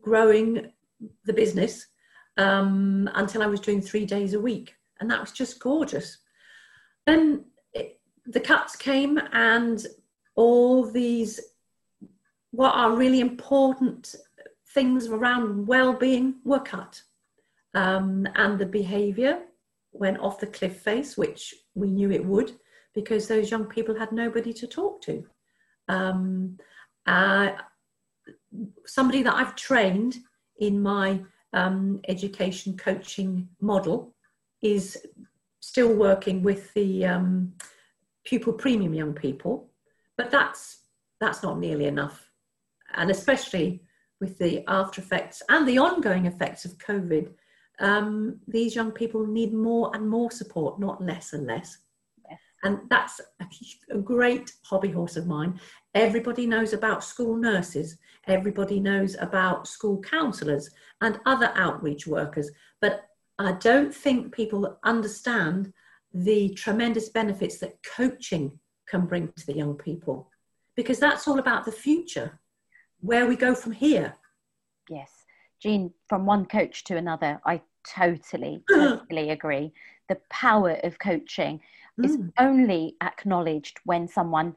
growing 0.01 0.73
the 1.25 1.33
business 1.33 1.87
um, 2.37 3.11
until 3.15 3.43
I 3.43 3.47
was 3.47 3.61
doing 3.61 3.81
three 3.81 4.07
days 4.07 4.35
a 4.35 4.41
week, 4.41 4.75
and 5.01 5.11
that 5.11 5.21
was 5.21 5.33
just 5.33 5.61
gorgeous. 5.61 6.19
Then 7.07 7.45
it, 7.73 8.01
the 8.27 8.41
cuts 8.41 8.77
came, 8.77 9.19
and 9.33 9.85
all 10.35 10.91
these 10.91 11.41
what 12.51 12.75
are 12.75 12.97
really 12.97 13.21
important 13.21 14.15
things 14.75 15.09
around 15.09 15.67
well-being 15.67 16.37
were 16.45 16.61
cut, 16.61 17.03
um, 17.75 18.29
and 18.37 18.59
the 18.59 18.67
behaviour 18.67 19.41
went 19.93 20.19
off 20.21 20.39
the 20.39 20.47
cliff 20.47 20.81
face, 20.81 21.17
which 21.17 21.55
we 21.75 21.91
knew 21.91 22.11
it 22.11 22.25
would, 22.25 22.53
because 22.95 23.27
those 23.27 23.51
young 23.51 23.65
people 23.65 23.97
had 23.97 24.13
nobody 24.13 24.53
to 24.53 24.67
talk 24.67 25.03
to. 25.03 25.25
Um, 25.89 26.59
uh, 27.07 27.51
somebody 28.87 29.23
that 29.23 29.35
I've 29.35 29.57
trained 29.57 30.17
in 30.59 30.81
my 30.81 31.21
um, 31.53 32.01
education 32.09 32.77
coaching 32.77 33.49
model 33.61 34.15
is 34.63 34.99
still 35.69 35.95
working 35.95 36.43
with 36.43 36.73
the 36.75 37.07
um, 37.07 37.53
pupil 38.25 38.53
premium 38.53 38.95
young 38.95 39.15
people, 39.15 39.71
but 40.17 40.31
that's 40.31 40.81
that's 41.21 41.43
not 41.43 41.59
nearly 41.59 41.87
enough, 41.87 42.31
and 42.95 43.11
especially 43.11 43.83
with 44.21 44.39
the 44.39 44.63
after 44.69 45.01
effects 45.01 45.43
and 45.49 45.67
the 45.67 45.79
ongoing 45.79 46.27
effects 46.27 46.65
of 46.65 46.79
COVID, 46.79 47.33
um, 47.81 48.39
these 48.47 48.75
young 48.75 48.93
people 48.93 49.27
need 49.27 49.53
more 49.53 49.91
and 49.95 50.09
more 50.09 50.31
support, 50.31 50.79
not 50.79 51.03
less 51.03 51.33
and 51.33 51.47
less. 51.47 51.79
And 52.63 52.79
that's 52.89 53.21
a, 53.41 53.47
a 53.91 53.99
great 53.99 54.53
hobby 54.65 54.91
horse 54.91 55.17
of 55.17 55.27
mine. 55.27 55.61
Everybody 55.95 56.47
knows 56.47 56.73
about 56.73 57.05
school 57.05 57.37
nurses, 57.37 57.99
everybody 58.27 58.81
knows 58.81 59.17
about 59.21 59.67
school 59.67 60.01
counsellors 60.01 60.71
and 61.01 61.21
other 61.27 61.53
outreach 61.57 62.07
workers, 62.07 62.51
but 62.81 63.05
I 63.39 63.53
don't 63.53 63.95
think 63.95 64.35
people 64.35 64.79
understand 64.85 65.73
the 66.13 66.51
tremendous 66.51 67.09
benefits 67.09 67.59
that 67.59 67.83
coaching 67.83 68.59
can 68.89 69.07
bring 69.07 69.33
to 69.37 69.47
the 69.47 69.55
young 69.55 69.75
people 69.75 70.31
because 70.77 70.99
that's 70.99 71.27
all 71.27 71.39
about 71.39 71.65
the 71.65 71.73
future, 71.73 72.39
where 73.01 73.27
we 73.27 73.37
go 73.37 73.55
from 73.55 73.73
here. 73.73 74.15
Yes. 74.89 75.11
Jean, 75.61 75.93
from 76.09 76.27
one 76.27 76.47
coach 76.47 76.85
to 76.85 76.97
another, 76.97 77.41
I 77.47 77.63
totally, 77.89 78.63
totally 78.71 79.31
agree. 79.31 79.73
The 80.09 80.19
power 80.31 80.79
of 80.85 80.99
coaching 80.99 81.61
mm. 82.01 82.05
is 82.05 82.19
only 82.39 82.97
acknowledged 83.01 83.81
when 83.85 84.09
someone 84.09 84.55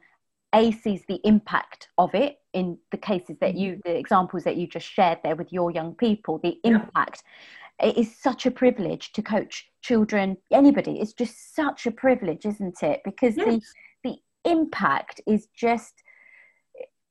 a 0.54 0.72
sees 0.72 1.02
the 1.08 1.20
impact 1.24 1.88
of 1.98 2.14
it 2.14 2.38
in 2.54 2.78
the 2.90 2.96
cases 2.96 3.36
that 3.40 3.54
you 3.54 3.72
mm. 3.72 3.82
the 3.84 3.96
examples 3.96 4.44
that 4.44 4.56
you 4.56 4.66
just 4.66 4.86
shared 4.86 5.18
there 5.22 5.36
with 5.36 5.52
your 5.52 5.70
young 5.70 5.94
people 5.94 6.38
the 6.38 6.58
impact 6.64 7.22
yeah. 7.22 7.67
It 7.82 7.96
is 7.96 8.16
such 8.16 8.46
a 8.46 8.50
privilege 8.50 9.12
to 9.12 9.22
coach 9.22 9.68
children 9.82 10.36
anybody 10.52 11.00
it's 11.00 11.12
just 11.12 11.54
such 11.54 11.86
a 11.86 11.90
privilege 11.90 12.44
isn't 12.44 12.82
it 12.82 13.00
because 13.04 13.36
yes. 13.36 13.46
the 13.46 13.62
the 14.10 14.50
impact 14.50 15.20
is 15.26 15.48
just 15.54 16.02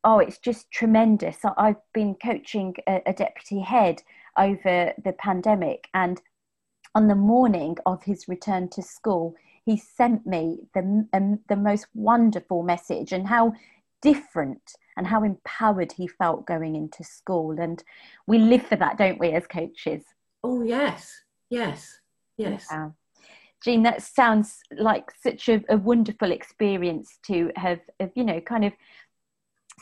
oh 0.04 0.20
it's 0.20 0.40
just 0.40 0.70
tremendous 0.72 1.38
i've 1.58 1.76
been 1.94 2.16
coaching 2.24 2.74
a, 2.88 3.02
a 3.06 3.14
deputy 3.14 3.60
head 3.60 4.02
over 4.38 4.94
the 5.04 5.14
pandemic 5.14 5.88
and 5.94 6.22
on 6.96 7.08
the 7.08 7.16
morning 7.16 7.76
of 7.86 8.04
his 8.04 8.28
return 8.28 8.68
to 8.70 8.82
school 8.82 9.36
he 9.66 9.76
sent 9.76 10.26
me 10.26 10.60
the, 10.74 11.06
um, 11.12 11.40
the 11.50 11.56
most 11.58 11.88
wonderful 11.94 12.64
message 12.64 13.12
and 13.12 13.28
how 13.28 13.54
different 14.02 14.62
and 14.96 15.06
how 15.06 15.24
empowered 15.24 15.92
he 15.92 16.08
felt 16.08 16.48
going 16.48 16.76
into 16.76 17.04
school. 17.04 17.60
And 17.60 17.84
we 18.26 18.38
live 18.40 18.66
for 18.66 18.78
that, 18.78 18.98
don't 18.98 19.20
we, 19.20 19.32
as 19.32 19.46
coaches? 19.46 20.04
Oh, 20.44 20.64
yes, 20.64 21.12
yes, 21.50 22.00
yes. 22.38 22.68
Yeah. 22.72 22.90
Jean, 23.64 23.84
that 23.84 24.04
sounds 24.04 24.60
like 24.78 25.12
such 25.22 25.50
a, 25.50 25.64
a 25.70 25.78
wonderful 25.78 26.32
experience 26.32 27.18
to 27.26 27.52
have, 27.56 27.80
have, 28.00 28.12
you 28.16 28.24
know, 28.24 28.40
kind 28.40 28.66
of 28.66 28.74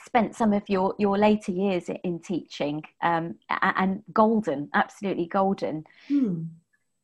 spent 0.05 0.35
some 0.35 0.53
of 0.53 0.63
your, 0.69 0.95
your 0.97 1.17
later 1.17 1.51
years 1.51 1.89
in 2.03 2.19
teaching 2.19 2.81
um, 3.03 3.35
and 3.49 4.01
golden, 4.13 4.69
absolutely 4.73 5.27
golden. 5.27 5.83
Hmm. 6.07 6.43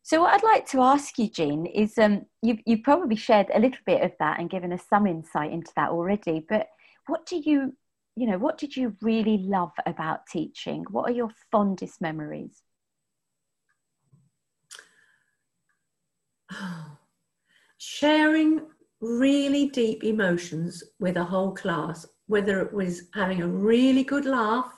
So, 0.04 0.22
what 0.22 0.34
I'd 0.34 0.44
like 0.44 0.66
to 0.70 0.82
ask 0.82 1.20
you, 1.20 1.30
Jean, 1.30 1.66
is 1.68 1.98
um, 1.98 2.26
you've, 2.42 2.60
you've 2.66 2.84
probably 2.84 3.16
shared 3.16 3.48
a 3.54 3.60
little 3.60 3.80
bit 3.86 4.02
of 4.02 4.12
that 4.20 4.40
and 4.40 4.50
given 4.50 4.74
us 4.74 4.84
some 4.90 5.06
insight 5.06 5.52
into 5.52 5.72
that 5.76 5.90
already. 5.90 6.44
But 6.48 6.68
what 7.08 7.26
do 7.26 7.38
you, 7.38 7.76
you 8.16 8.28
know, 8.28 8.38
what 8.38 8.58
did 8.58 8.76
you 8.76 8.96
really 9.02 9.38
love 9.40 9.72
about 9.86 10.26
teaching? 10.26 10.86
What 10.90 11.10
are 11.10 11.14
your 11.14 11.30
fondest 11.52 12.02
memories? 12.02 12.64
Sharing 17.78 18.62
really 19.00 19.70
deep 19.70 20.04
emotions 20.04 20.84
with 21.00 21.18
a 21.18 21.24
whole 21.24 21.52
class, 21.52 22.06
whether 22.28 22.62
it 22.62 22.72
was 22.72 23.04
having 23.14 23.42
a 23.42 23.48
really 23.48 24.04
good 24.04 24.26
laugh 24.26 24.72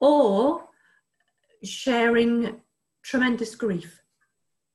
or 0.00 0.64
sharing 1.62 2.60
tremendous 3.02 3.54
grief 3.54 4.02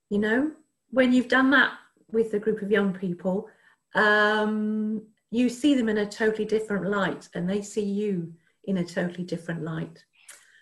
you 0.09 0.19
know? 0.19 0.51
When 0.91 1.11
you've 1.11 1.27
done 1.27 1.51
that 1.51 1.73
with 2.11 2.33
a 2.33 2.39
group 2.39 2.61
of 2.61 2.71
young 2.71 2.93
people 2.93 3.47
um, 3.95 5.01
you 5.31 5.49
see 5.49 5.75
them 5.75 5.89
in 5.89 5.97
a 5.97 6.05
totally 6.05 6.45
different 6.45 6.89
light 6.89 7.27
and 7.33 7.49
they 7.49 7.61
see 7.61 7.83
you 7.83 8.33
in 8.65 8.77
a 8.77 8.85
totally 8.85 9.23
different 9.23 9.63
light. 9.63 10.03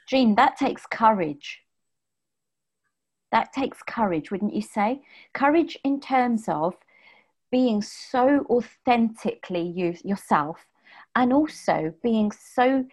Jean 0.07 0.35
that 0.35 0.57
takes 0.57 0.85
courage 0.91 1.61
that 3.35 3.51
takes 3.51 3.83
courage 3.83 4.31
wouldn't 4.31 4.55
you 4.55 4.61
say 4.61 5.01
courage 5.33 5.77
in 5.83 5.99
terms 5.99 6.45
of 6.47 6.73
being 7.51 7.81
so 7.81 8.45
authentically 8.49 9.67
you, 9.79 9.93
yourself 10.03 10.65
and 11.15 11.33
also 11.33 11.93
being 12.01 12.31
so 12.31 12.85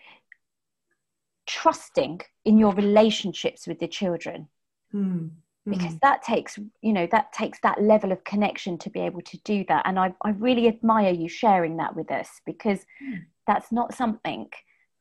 trusting 1.46 2.20
in 2.44 2.58
your 2.58 2.75
relationships 2.75 3.68
with 3.68 3.78
the 3.78 3.88
children 3.88 4.49
hmm 4.90 5.28
because 5.68 5.94
mm. 5.94 6.00
that 6.00 6.22
takes 6.22 6.58
you 6.80 6.92
know 6.92 7.06
that 7.12 7.32
takes 7.32 7.61
that 7.61 7.80
level 7.80 8.11
of 8.11 8.25
connection 8.25 8.76
to 8.76 8.90
be 8.90 9.00
able 9.00 9.20
to 9.20 9.38
do 9.44 9.64
that 9.68 9.82
and 9.87 9.96
i, 9.99 10.12
I 10.22 10.30
really 10.30 10.66
admire 10.66 11.12
you 11.12 11.28
sharing 11.28 11.76
that 11.76 11.94
with 11.94 12.11
us 12.11 12.40
because 12.44 12.80
mm. 13.00 13.20
that's 13.46 13.70
not 13.70 13.94
something 13.94 14.49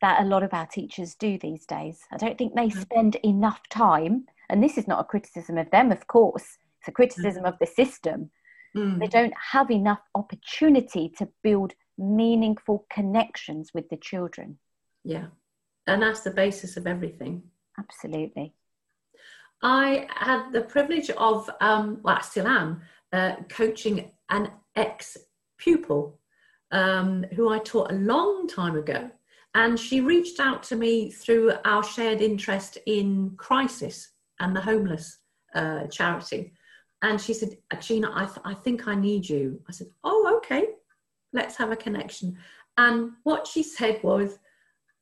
that 0.01 0.21
a 0.21 0.25
lot 0.25 0.43
of 0.43 0.53
our 0.53 0.67
teachers 0.67 1.15
do 1.15 1.39
these 1.39 1.65
days 1.65 2.01
i 2.11 2.17
don't 2.17 2.37
think 2.37 2.53
they 2.53 2.69
mm. 2.69 2.79
spend 2.79 3.15
enough 3.23 3.61
time 3.69 4.25
and 4.51 4.63
this 4.63 4.77
is 4.77 4.87
not 4.87 4.99
a 4.99 5.05
criticism 5.05 5.57
of 5.57 5.69
them 5.71 5.91
of 5.91 6.05
course. 6.07 6.57
It's 6.79 6.87
a 6.87 6.91
criticism 6.91 7.45
of 7.45 7.57
the 7.59 7.67
system. 7.67 8.31
Mm. 8.75 8.99
they 8.99 9.07
don't 9.07 9.33
have 9.51 9.69
enough 9.69 9.99
opportunity 10.15 11.09
to 11.17 11.27
build 11.43 11.73
meaningful 11.97 12.85
connections 12.89 13.71
with 13.73 13.89
the 13.89 13.97
children. 13.97 14.57
Yeah. 15.03 15.25
And 15.87 16.01
that's 16.01 16.21
the 16.21 16.31
basis 16.31 16.77
of 16.77 16.87
everything. 16.87 17.43
Absolutely. 17.77 18.53
I 19.61 20.07
had 20.09 20.51
the 20.51 20.61
privilege 20.61 21.09
of, 21.11 21.49
um, 21.59 21.99
well, 22.01 22.17
I 22.17 22.21
still 22.21 22.47
am, 22.47 22.81
uh, 23.11 23.35
coaching 23.49 24.09
an 24.29 24.51
ex 24.75 25.17
pupil 25.57 26.17
um, 26.71 27.25
who 27.35 27.49
I 27.49 27.59
taught 27.59 27.91
a 27.91 27.95
long 27.95 28.47
time 28.47 28.77
ago. 28.77 29.11
And 29.53 29.77
she 29.77 29.99
reached 29.99 30.39
out 30.39 30.63
to 30.63 30.77
me 30.77 31.11
through 31.11 31.53
our 31.65 31.83
shared 31.83 32.21
interest 32.21 32.77
in 32.85 33.31
crisis 33.35 34.10
and 34.41 34.55
the 34.55 34.61
homeless 34.61 35.19
uh, 35.55 35.87
charity. 35.87 36.51
And 37.01 37.19
she 37.19 37.33
said, 37.33 37.57
Gina, 37.79 38.11
I, 38.13 38.25
th- 38.25 38.39
I 38.43 38.53
think 38.53 38.87
I 38.87 38.95
need 38.95 39.27
you. 39.27 39.61
I 39.69 39.71
said, 39.71 39.87
Oh, 40.03 40.33
okay, 40.37 40.65
let's 41.33 41.55
have 41.55 41.71
a 41.71 41.75
connection. 41.75 42.37
And 42.77 43.11
what 43.23 43.47
she 43.47 43.63
said 43.63 44.01
was, 44.03 44.37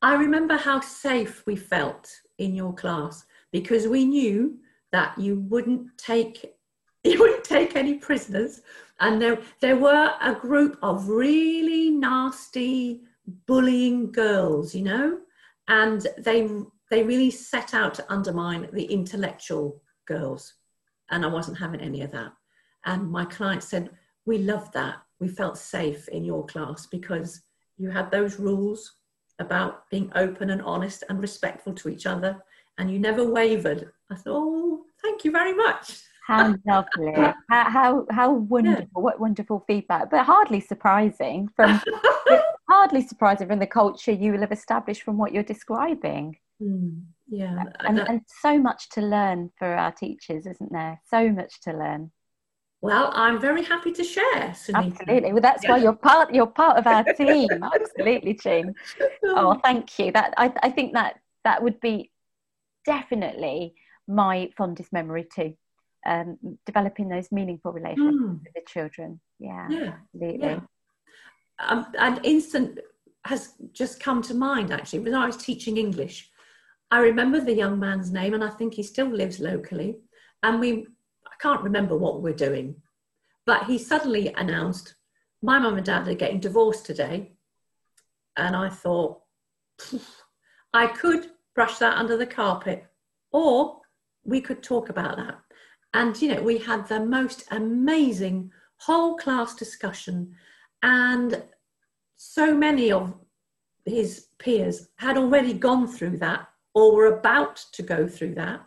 I 0.02 0.16
remember 0.16 0.56
how 0.56 0.80
safe 0.80 1.44
we 1.46 1.56
felt 1.56 2.10
in 2.38 2.56
your 2.56 2.74
class 2.74 3.26
because 3.52 3.88
we 3.88 4.06
knew 4.06 4.58
that 4.92 5.18
you 5.18 5.40
wouldn't 5.50 5.98
take 5.98 6.54
you 7.04 7.18
wouldn't 7.18 7.46
take 7.46 7.76
any 7.76 7.96
prisoners 7.96 8.62
and 9.00 9.22
there 9.22 9.40
there 9.62 9.78
were 9.78 10.14
a 10.22 10.34
group 10.34 10.78
of 10.82 11.08
really 11.08 11.90
nasty 11.90 13.02
bullying 13.46 14.12
girls 14.12 14.76
you 14.76 14.82
know 14.82 15.20
and 15.70 16.08
they 16.18 16.50
they 16.90 17.04
really 17.04 17.32
set 17.32 17.74
out 17.74 17.94
to 17.94 18.12
undermine 18.12 18.68
the 18.74 18.86
intellectual 18.86 19.82
girls 20.08 20.54
and 21.12 21.24
i 21.24 21.28
wasn't 21.28 21.58
having 21.58 21.82
any 21.82 22.02
of 22.02 22.12
that 22.12 22.32
and 22.86 23.10
my 23.12 23.26
client 23.26 23.64
said 23.64 23.90
we 24.26 24.38
loved 24.38 24.74
that 24.74 24.98
we 25.20 25.28
felt 25.28 25.58
safe 25.58 26.08
in 26.10 26.24
your 26.24 26.46
class 26.46 26.86
because 26.88 27.42
you 27.78 27.90
had 27.90 28.12
those 28.12 28.40
rules 28.40 28.96
about 29.40 29.90
being 29.90 30.12
open 30.16 30.50
and 30.50 30.62
honest 30.62 31.04
and 31.10 31.22
respectful 31.22 31.74
to 31.74 31.90
each 31.90 32.06
other 32.06 32.42
and 32.78 32.90
you 32.90 32.98
never 32.98 33.30
wavered. 33.30 33.92
I 34.10 34.16
thought, 34.16 34.34
oh, 34.36 34.86
thank 35.02 35.24
you 35.24 35.32
very 35.32 35.54
much. 35.54 36.02
how 36.26 36.56
lovely. 36.66 37.14
How, 37.50 37.70
how, 37.70 38.06
how 38.10 38.32
wonderful. 38.32 38.82
Yeah. 38.82 39.02
What 39.02 39.20
wonderful 39.20 39.64
feedback. 39.68 40.10
But 40.10 40.26
hardly 40.26 40.62
surprising 40.62 41.50
from 41.56 41.82
hardly 42.70 43.02
surprising 43.02 43.48
from 43.48 43.60
the 43.60 43.68
culture 43.68 44.12
you 44.12 44.32
will 44.32 44.42
have 44.42 44.52
established 44.52 45.04
from 45.04 45.18
what 45.18 45.34
you're 45.34 45.44
describing. 45.44 46.38
Mm, 46.62 47.04
yeah. 47.28 47.64
And, 47.80 48.00
and 48.00 48.22
so 48.42 48.58
much 48.58 48.90
to 48.90 49.02
learn 49.02 49.52
for 49.58 49.68
our 49.68 49.92
teachers, 49.92 50.46
isn't 50.46 50.72
there? 50.72 51.02
So 51.10 51.30
much 51.30 51.62
to 51.62 51.74
learn. 51.74 52.12
Well, 52.82 53.12
I'm 53.14 53.42
very 53.42 53.64
happy 53.64 53.92
to 53.92 54.04
share. 54.04 54.54
Sunita. 54.54 55.00
Absolutely. 55.00 55.34
Well, 55.34 55.42
that's 55.42 55.64
yeah. 55.64 55.72
why 55.72 55.78
you're 55.78 55.94
part. 55.94 56.34
You're 56.34 56.48
part 56.48 56.78
of 56.78 56.88
our 56.88 57.04
team. 57.14 57.50
Absolutely, 57.62 58.36
Jean. 58.36 58.74
Oh, 59.24 59.60
thank 59.64 60.00
you. 60.00 60.12
That 60.12 60.34
I, 60.38 60.52
I 60.64 60.70
think 60.70 60.94
that 60.94 61.20
that 61.44 61.62
would 61.62 61.80
be 61.82 62.12
definitely 62.86 63.76
my 64.08 64.50
fondest 64.58 64.94
memory 64.94 65.28
too. 65.34 65.56
Um, 66.06 66.38
developing 66.66 67.10
those 67.10 67.30
meaningful 67.32 67.74
relationships 67.74 68.18
mm. 68.18 68.40
with 68.44 68.54
the 68.56 68.62
children. 68.66 69.20
Yeah, 69.40 69.68
yeah. 69.70 69.94
absolutely. 70.14 70.48
Yeah. 70.48 70.60
Um, 71.60 71.88
an 72.00 72.22
instant 72.24 72.80
has 73.26 73.54
just 73.74 74.00
come 74.00 74.22
to 74.24 74.34
mind 74.34 74.72
actually 74.72 75.00
when 75.00 75.14
I 75.14 75.26
was 75.26 75.36
teaching 75.36 75.76
English. 75.76 76.30
I 76.92 77.00
remember 77.00 77.40
the 77.40 77.54
young 77.54 77.80
man's 77.80 78.12
name, 78.12 78.34
and 78.34 78.44
I 78.44 78.50
think 78.50 78.74
he 78.74 78.84
still 78.84 79.08
lives 79.08 79.40
locally. 79.40 79.98
And 80.44 80.60
we 80.60 80.88
I 81.28 81.36
can't 81.42 81.62
remember 81.62 81.96
what 81.96 82.22
we're 82.22 82.34
doing. 82.34 82.76
But 83.46 83.66
he 83.66 83.78
suddenly 83.78 84.34
announced, 84.36 84.96
My 85.42 85.60
mum 85.60 85.78
and 85.78 85.86
dad 85.86 86.08
are 86.08 86.14
getting 86.14 86.40
divorced 86.40 86.86
today. 86.86 87.34
And 88.38 88.56
I 88.56 88.70
thought, 88.70 89.22
I 90.74 90.88
could 90.88 91.32
brush 91.56 91.78
that 91.80 91.98
under 91.98 92.18
the 92.18 92.26
carpet, 92.26 92.86
or 93.32 93.80
we 94.24 94.42
could 94.42 94.62
talk 94.62 94.90
about 94.90 95.18
that. 95.18 95.40
And, 95.94 96.20
you 96.22 96.34
know, 96.34 96.42
we 96.44 96.60
had 96.60 96.88
the 96.88 97.00
most 97.00 97.46
amazing 97.52 98.52
whole 98.78 99.18
class 99.18 99.56
discussion. 99.56 100.36
And 100.84 101.42
so 102.16 102.54
many 102.54 102.92
of 102.92 103.16
his 103.86 104.28
peers 104.38 104.90
had 104.98 105.18
already 105.18 105.54
gone 105.54 105.88
through 105.88 106.18
that 106.18 106.49
or 106.74 106.96
were 106.96 107.18
about 107.18 107.58
to 107.74 107.82
go 107.84 108.08
through 108.08 108.36
that. 108.36 108.62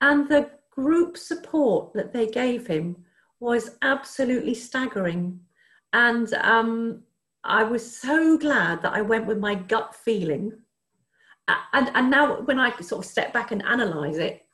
And 0.00 0.28
the 0.28 0.50
group 0.70 1.16
support 1.16 1.92
that 1.94 2.12
they 2.12 2.26
gave 2.26 2.66
him 2.66 3.04
was 3.40 3.76
absolutely 3.82 4.54
staggering. 4.54 5.40
And 5.92 6.32
um, 6.34 7.02
I 7.44 7.64
was 7.64 7.98
so 7.98 8.36
glad 8.36 8.82
that 8.82 8.92
I 8.92 9.02
went 9.02 9.26
with 9.26 9.38
my 9.38 9.54
gut 9.54 9.94
feeling. 9.94 10.52
And, 11.72 11.90
and 11.94 12.10
now, 12.10 12.42
when 12.42 12.58
I 12.58 12.70
sort 12.80 13.04
of 13.04 13.10
step 13.10 13.32
back 13.32 13.52
and 13.52 13.62
analyze 13.64 14.18
it, 14.18 14.44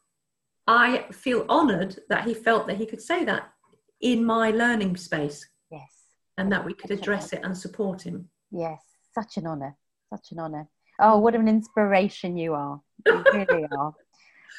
I 0.67 1.07
feel 1.13 1.45
honored 1.49 1.99
that 2.09 2.25
he 2.25 2.35
felt 2.35 2.67
that 2.69 2.77
he 2.77 2.87
could 2.87 3.03
say 3.03 3.25
that 3.25 3.53
in 4.01 4.25
my 4.25 4.51
learning 4.51 4.97
space. 4.97 5.47
Yes. 5.71 5.93
And 6.39 6.53
that 6.53 6.65
we 6.65 6.73
could 6.73 6.91
address 6.91 7.33
it 7.33 7.41
and 7.43 7.57
support 7.57 8.03
him. 8.03 8.29
Yes, 8.51 8.81
such 9.13 9.37
an 9.37 9.47
honor. 9.47 9.77
Such 10.11 10.33
an 10.33 10.39
honor. 10.39 10.69
Oh, 11.01 11.19
what 11.19 11.35
an 11.35 11.49
inspiration 11.49 12.37
you 12.37 12.55
are. 12.55 12.81
You 13.07 13.25
really 13.33 13.67
are. 13.79 13.95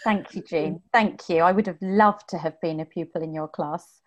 Thank 0.04 0.36
you, 0.36 0.44
Jean. 0.44 0.82
Thank 0.94 1.30
you. 1.30 1.40
I 1.40 1.52
would 1.52 1.68
have 1.68 1.82
loved 1.82 2.30
to 2.30 2.38
have 2.38 2.60
been 2.62 2.80
a 2.80 2.86
pupil 2.86 3.24
in 3.24 3.34
your 3.34 3.48
class. 3.48 4.02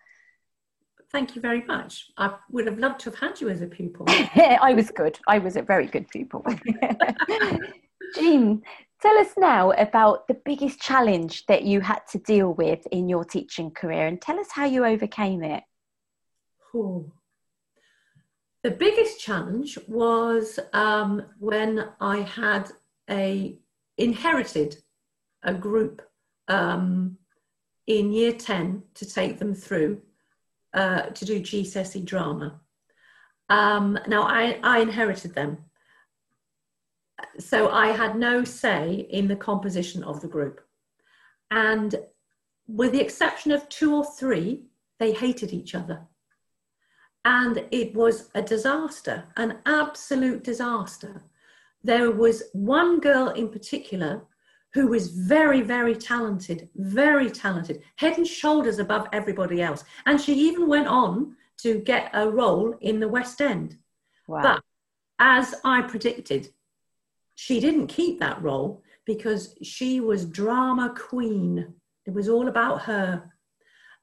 Thank 1.11 1.35
you 1.35 1.41
very 1.41 1.63
much. 1.65 2.11
I 2.17 2.35
would 2.51 2.67
have 2.67 2.77
loved 2.77 2.99
to 3.01 3.09
have 3.09 3.19
had 3.19 3.41
you 3.41 3.49
as 3.49 3.61
a 3.61 3.67
pupil. 3.67 4.05
I 4.09 4.73
was 4.73 4.91
good. 4.91 5.19
I 5.27 5.39
was 5.39 5.55
a 5.55 5.61
very 5.61 5.87
good 5.87 6.07
pupil. 6.07 6.45
Jean, 8.15 8.61
tell 9.01 9.17
us 9.17 9.33
now 9.35 9.71
about 9.71 10.27
the 10.27 10.37
biggest 10.45 10.79
challenge 10.79 11.47
that 11.47 11.63
you 11.63 11.81
had 11.81 12.01
to 12.11 12.19
deal 12.19 12.53
with 12.53 12.85
in 12.91 13.09
your 13.09 13.25
teaching 13.25 13.71
career 13.71 14.05
and 14.05 14.21
tell 14.21 14.39
us 14.39 14.49
how 14.51 14.65
you 14.65 14.85
overcame 14.85 15.43
it. 15.43 15.63
Ooh. 16.75 17.11
The 18.63 18.71
biggest 18.71 19.19
challenge 19.19 19.77
was 19.87 20.59
um, 20.73 21.23
when 21.39 21.89
I 22.01 22.21
had 22.21 22.71
a 23.09 23.57
inherited 23.97 24.77
a 25.43 25.53
group 25.53 26.01
um, 26.47 27.17
in 27.87 28.11
year 28.11 28.33
10 28.33 28.83
to 28.95 29.05
take 29.05 29.39
them 29.39 29.53
through 29.53 30.01
uh, 30.73 31.03
to 31.03 31.25
do 31.25 31.39
GCSE 31.39 32.03
drama. 32.05 32.59
Um, 33.49 33.97
now, 34.07 34.23
I, 34.23 34.59
I 34.61 34.79
inherited 34.79 35.33
them. 35.33 35.57
So 37.39 37.69
I 37.69 37.87
had 37.87 38.15
no 38.15 38.43
say 38.43 39.07
in 39.09 39.27
the 39.27 39.35
composition 39.35 40.03
of 40.03 40.21
the 40.21 40.27
group. 40.27 40.61
And 41.49 41.95
with 42.67 42.91
the 42.91 43.01
exception 43.01 43.51
of 43.51 43.67
two 43.69 43.95
or 43.95 44.05
three, 44.05 44.65
they 44.99 45.13
hated 45.13 45.51
each 45.51 45.73
other. 45.73 46.01
And 47.25 47.65
it 47.71 47.93
was 47.93 48.29
a 48.33 48.41
disaster, 48.41 49.25
an 49.37 49.57
absolute 49.65 50.43
disaster. 50.43 51.23
There 51.83 52.11
was 52.11 52.43
one 52.53 52.99
girl 52.99 53.29
in 53.29 53.49
particular 53.49 54.23
who 54.73 54.87
was 54.87 55.09
very, 55.09 55.61
very 55.61 55.95
talented, 55.95 56.69
very 56.75 57.29
talented, 57.29 57.81
head 57.95 58.17
and 58.17 58.27
shoulders 58.27 58.79
above 58.79 59.07
everybody 59.11 59.61
else. 59.61 59.83
And 60.05 60.21
she 60.21 60.33
even 60.33 60.67
went 60.67 60.87
on 60.87 61.35
to 61.61 61.79
get 61.79 62.11
a 62.13 62.29
role 62.29 62.75
in 62.81 62.99
the 62.99 63.07
West 63.07 63.41
End. 63.41 63.77
Wow. 64.27 64.41
But 64.43 64.63
as 65.17 65.55
I 65.63 65.81
predicted, 65.81 66.49
she 67.35 67.59
didn't 67.59 67.87
keep 67.87 68.19
that 68.19 68.41
role 68.41 68.83
because 69.05 69.55
she 69.63 69.99
was 69.99 70.25
drama 70.25 70.93
queen. 70.97 71.73
It 72.05 72.13
was 72.13 72.29
all 72.29 72.47
about 72.47 72.83
her. 72.83 73.31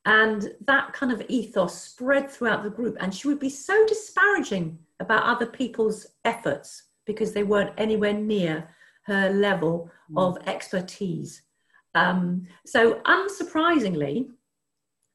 And 0.06 0.54
that 0.66 0.92
kind 0.92 1.12
of 1.12 1.22
ethos 1.28 1.82
spread 1.82 2.30
throughout 2.30 2.62
the 2.62 2.70
group. 2.70 2.96
And 3.00 3.12
she 3.12 3.26
would 3.26 3.40
be 3.40 3.50
so 3.50 3.84
disparaging 3.86 4.78
about 5.00 5.24
other 5.24 5.46
people's 5.46 6.06
efforts 6.24 6.84
because 7.06 7.32
they 7.32 7.42
weren't 7.42 7.74
anywhere 7.76 8.12
near 8.12 8.68
her 9.02 9.30
level 9.30 9.90
mm. 10.10 10.22
of 10.22 10.38
expertise. 10.46 11.42
Um, 11.94 12.46
so, 12.64 13.00
unsurprisingly, 13.00 14.28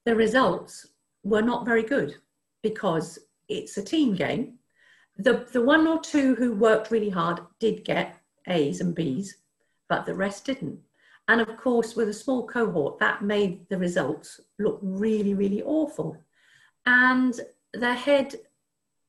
the 0.05 0.15
results 0.15 0.87
were 1.23 1.41
not 1.41 1.65
very 1.65 1.83
good 1.83 2.15
because 2.63 3.19
it's 3.47 3.77
a 3.77 3.83
team 3.83 4.15
game. 4.15 4.55
The, 5.17 5.47
the 5.51 5.61
one 5.61 5.87
or 5.87 5.99
two 5.99 6.35
who 6.35 6.53
worked 6.53 6.91
really 6.91 7.09
hard 7.09 7.41
did 7.59 7.85
get 7.85 8.17
A's 8.47 8.81
and 8.81 8.95
B's, 8.95 9.37
but 9.87 10.05
the 10.05 10.15
rest 10.15 10.45
didn't. 10.45 10.79
And 11.31 11.39
of 11.39 11.55
course, 11.55 11.95
with 11.95 12.09
a 12.09 12.13
small 12.13 12.45
cohort, 12.45 12.99
that 12.99 13.21
made 13.21 13.65
the 13.69 13.77
results 13.77 14.41
look 14.59 14.79
really, 14.81 15.33
really 15.33 15.63
awful. 15.63 16.17
And 16.85 17.39
the 17.73 17.93
head 17.93 18.35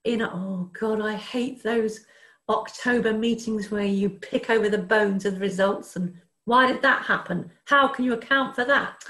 in, 0.05 0.23
oh 0.23 0.71
God, 0.73 1.01
I 1.01 1.17
hate 1.17 1.65
those 1.65 2.07
October 2.49 3.13
meetings 3.13 3.73
where 3.73 3.83
you 3.83 4.09
pick 4.09 4.51
over 4.51 4.69
the 4.69 4.79
bones 4.79 5.27
of 5.27 5.35
the 5.35 5.41
results 5.41 5.97
and 5.97 6.15
why 6.45 6.69
did 6.71 6.81
that 6.83 7.03
happen? 7.03 7.51
How 7.65 7.89
can 7.89 8.05
you 8.05 8.13
account 8.13 8.55
for 8.55 8.67
that? 8.67 9.03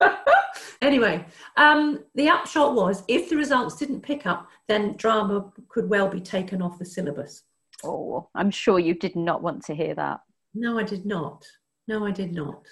anyway, 0.82 1.24
um, 1.56 2.02
the 2.16 2.30
upshot 2.30 2.74
was 2.74 3.04
if 3.06 3.30
the 3.30 3.36
results 3.36 3.76
didn't 3.76 4.00
pick 4.00 4.26
up, 4.26 4.48
then 4.66 4.96
drama 4.96 5.52
could 5.68 5.88
well 5.88 6.08
be 6.08 6.20
taken 6.20 6.62
off 6.62 6.80
the 6.80 6.84
syllabus. 6.84 7.44
Oh, 7.84 8.28
I'm 8.34 8.50
sure 8.50 8.80
you 8.80 8.94
did 8.94 9.14
not 9.14 9.40
want 9.40 9.64
to 9.66 9.74
hear 9.76 9.94
that. 9.94 10.18
No, 10.54 10.78
I 10.78 10.82
did 10.82 11.06
not. 11.06 11.46
No, 11.90 12.06
I 12.06 12.12
did 12.12 12.32
not. 12.32 12.68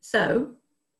So 0.00 0.52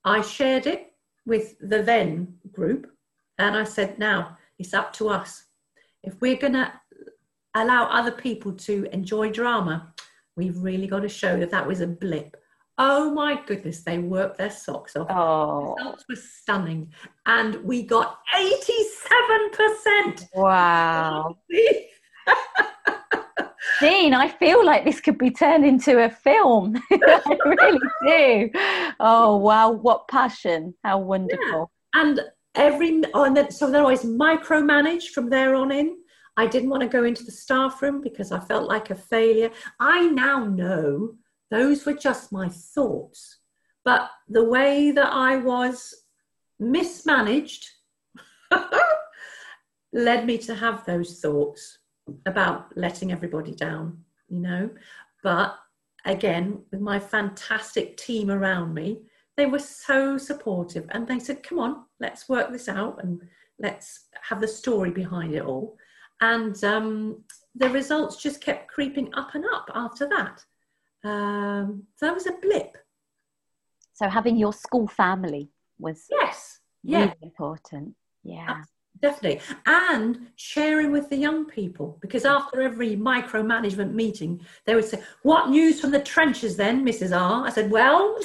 I 0.04 0.20
shared 0.20 0.66
it 0.66 0.92
with 1.24 1.58
the 1.58 1.82
then 1.82 2.34
group 2.52 2.92
and 3.38 3.56
I 3.56 3.64
said, 3.64 3.98
now 3.98 4.36
it's 4.58 4.74
up 4.74 4.92
to 4.98 5.08
us. 5.08 5.44
If 6.02 6.20
we're 6.20 6.36
going 6.36 6.52
to 6.52 6.70
allow 7.54 7.86
other 7.86 8.10
people 8.10 8.52
to 8.52 8.86
enjoy 8.92 9.30
drama, 9.30 9.94
we've 10.36 10.58
really 10.58 10.86
got 10.86 11.00
to 11.00 11.08
show 11.08 11.40
that 11.40 11.50
that 11.50 11.66
was 11.66 11.80
a 11.80 11.86
blip. 11.86 12.36
Oh 12.76 13.10
my 13.10 13.40
goodness, 13.46 13.82
they 13.82 13.96
worked 13.96 14.36
their 14.36 14.50
socks 14.50 14.94
off. 14.94 15.06
Oh. 15.08 15.76
The 15.78 15.82
results 15.82 16.04
were 16.10 16.16
stunning. 16.16 16.92
And 17.24 17.64
we 17.64 17.84
got 17.84 18.18
87%. 18.36 20.28
Wow. 20.34 21.38
Jean, 23.80 24.14
I 24.14 24.28
feel 24.28 24.64
like 24.64 24.84
this 24.84 25.00
could 25.00 25.18
be 25.18 25.30
turned 25.30 25.64
into 25.64 26.02
a 26.02 26.10
film. 26.10 26.82
I 26.92 27.36
really 27.44 28.50
do. 28.52 28.60
Oh, 29.00 29.36
wow. 29.36 29.70
What 29.70 30.08
passion. 30.08 30.74
How 30.84 30.98
wonderful. 30.98 31.70
Yeah. 31.94 32.02
And 32.02 32.20
every, 32.54 33.02
oh, 33.14 33.24
and 33.24 33.36
then, 33.36 33.50
so 33.50 33.70
they're 33.70 33.82
always 33.82 34.04
micromanaged 34.04 35.08
from 35.08 35.30
there 35.30 35.54
on 35.54 35.72
in. 35.72 35.96
I 36.36 36.46
didn't 36.46 36.70
want 36.70 36.82
to 36.82 36.88
go 36.88 37.04
into 37.04 37.24
the 37.24 37.32
staff 37.32 37.80
room 37.80 38.00
because 38.02 38.32
I 38.32 38.40
felt 38.40 38.68
like 38.68 38.90
a 38.90 38.94
failure. 38.94 39.50
I 39.80 40.06
now 40.08 40.44
know 40.44 41.14
those 41.50 41.86
were 41.86 41.94
just 41.94 42.32
my 42.32 42.48
thoughts. 42.48 43.38
But 43.84 44.10
the 44.28 44.44
way 44.44 44.90
that 44.90 45.12
I 45.12 45.36
was 45.36 45.94
mismanaged 46.58 47.68
led 49.92 50.26
me 50.26 50.38
to 50.38 50.54
have 50.54 50.84
those 50.84 51.20
thoughts 51.20 51.78
about 52.26 52.76
letting 52.76 53.12
everybody 53.12 53.52
down, 53.52 53.98
you 54.28 54.40
know. 54.40 54.70
But 55.22 55.56
again, 56.04 56.62
with 56.70 56.80
my 56.80 56.98
fantastic 56.98 57.96
team 57.96 58.30
around 58.30 58.74
me, 58.74 59.00
they 59.36 59.46
were 59.46 59.58
so 59.58 60.16
supportive 60.16 60.86
and 60.90 61.06
they 61.06 61.18
said, 61.18 61.42
come 61.42 61.58
on, 61.58 61.84
let's 62.00 62.28
work 62.28 62.50
this 62.50 62.68
out 62.68 63.02
and 63.02 63.20
let's 63.58 64.06
have 64.22 64.40
the 64.40 64.48
story 64.48 64.90
behind 64.90 65.34
it 65.34 65.44
all. 65.44 65.76
And 66.20 66.62
um, 66.64 67.22
the 67.54 67.68
results 67.68 68.22
just 68.22 68.40
kept 68.40 68.68
creeping 68.68 69.12
up 69.14 69.34
and 69.34 69.44
up 69.52 69.70
after 69.74 70.08
that. 70.08 70.44
Um, 71.04 71.84
so 71.96 72.06
that 72.06 72.14
was 72.14 72.26
a 72.26 72.32
blip. 72.40 72.78
So 73.92 74.08
having 74.08 74.36
your 74.36 74.52
school 74.52 74.86
family 74.86 75.50
was 75.78 76.06
yes, 76.10 76.60
really 76.84 77.04
yeah, 77.04 77.12
important. 77.22 77.94
Yeah, 78.24 78.62
definitely, 79.00 79.40
and 79.66 80.28
sharing 80.36 80.92
with 80.92 81.10
the 81.10 81.16
young 81.16 81.46
people 81.46 81.98
because 82.00 82.24
after 82.24 82.62
every 82.62 82.96
micromanagement 82.96 83.92
meeting, 83.92 84.40
they 84.64 84.74
would 84.74 84.84
say, 84.84 85.02
"What 85.22 85.50
news 85.50 85.80
from 85.80 85.90
the 85.90 86.00
trenches, 86.00 86.56
then, 86.56 86.84
Mrs. 86.84 87.16
R?" 87.16 87.46
I 87.46 87.50
said, 87.50 87.70
"Well." 87.70 88.18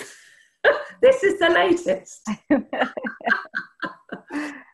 this 1.01 1.23
is 1.23 1.39
the 1.39 1.49
latest. 1.49 2.21
the 2.49 2.93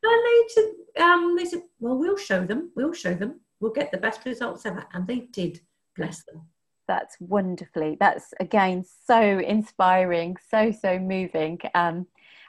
latest. 0.04 0.76
Um, 1.00 1.36
they 1.38 1.46
said, 1.46 1.62
"Well, 1.80 1.98
we'll 1.98 2.18
show 2.18 2.46
them. 2.46 2.72
We'll 2.76 2.94
show 2.94 3.14
them. 3.14 3.42
We'll 3.60 3.72
get 3.72 3.92
the 3.92 3.98
best 3.98 4.26
results 4.26 4.66
ever," 4.66 4.86
and 4.94 5.08
they 5.08 5.28
did. 5.32 5.62
Bless 5.96 6.24
them. 6.26 6.42
That's 6.88 7.18
wonderfully. 7.20 7.98
That's 8.00 8.34
again 8.40 8.86
so 9.06 9.40
inspiring, 9.40 10.38
so 10.50 10.72
so 10.72 11.00
moving. 11.00 11.60
Um, 11.76 12.08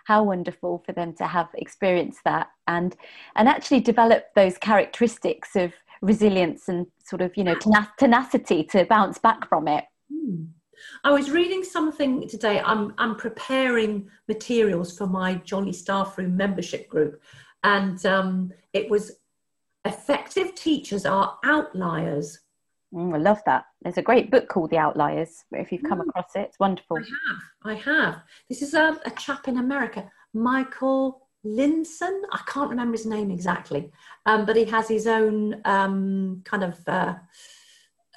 how 0.08 0.22
wonderful 0.22 0.82
for 0.86 0.92
them 0.92 1.12
to 1.12 1.26
have 1.26 1.48
experienced 1.52 2.20
that 2.24 2.48
and 2.66 2.96
and 3.36 3.46
actually 3.46 3.78
develop 3.78 4.24
those 4.34 4.56
characteristics 4.56 5.54
of 5.54 5.70
resilience 6.00 6.66
and 6.66 6.86
sort 7.04 7.20
of 7.20 7.30
you 7.36 7.44
know 7.44 7.54
tenacity 7.98 8.64
to 8.64 8.86
bounce 8.86 9.18
back 9.18 9.46
from 9.50 9.68
it. 9.68 9.84
Hmm. 10.10 10.44
I 11.04 11.10
was 11.10 11.30
reading 11.30 11.62
something 11.62 12.26
today. 12.26 12.60
I'm, 12.60 12.94
I'm 12.98 13.16
preparing 13.16 14.08
materials 14.28 14.96
for 14.96 15.06
my 15.06 15.34
Jolly 15.34 15.72
Staff 15.72 16.16
Room 16.16 16.36
membership 16.36 16.88
group, 16.88 17.20
and 17.62 18.04
um, 18.06 18.52
it 18.72 18.88
was 18.88 19.12
effective 19.84 20.54
teachers 20.54 21.04
are 21.04 21.38
outliers. 21.44 22.38
Mm, 22.94 23.14
I 23.14 23.18
love 23.18 23.40
that. 23.46 23.64
There's 23.82 23.98
a 23.98 24.02
great 24.02 24.30
book 24.30 24.48
called 24.48 24.70
The 24.70 24.78
Outliers. 24.78 25.44
If 25.52 25.72
you've 25.72 25.82
come 25.82 26.00
mm. 26.00 26.08
across 26.08 26.34
it, 26.34 26.40
it's 26.40 26.58
wonderful. 26.58 26.98
I 26.98 27.72
have. 27.72 27.76
I 27.76 27.90
have. 27.90 28.22
This 28.48 28.62
is 28.62 28.74
a, 28.74 28.98
a 29.04 29.10
chap 29.10 29.48
in 29.48 29.58
America, 29.58 30.10
Michael 30.32 31.28
Linsin. 31.44 32.22
I 32.32 32.40
can't 32.46 32.70
remember 32.70 32.96
his 32.96 33.06
name 33.06 33.30
exactly, 33.30 33.90
um, 34.26 34.46
but 34.46 34.56
he 34.56 34.64
has 34.66 34.88
his 34.88 35.06
own 35.06 35.60
um, 35.64 36.42
kind 36.44 36.64
of. 36.64 36.76
Uh, 36.86 37.14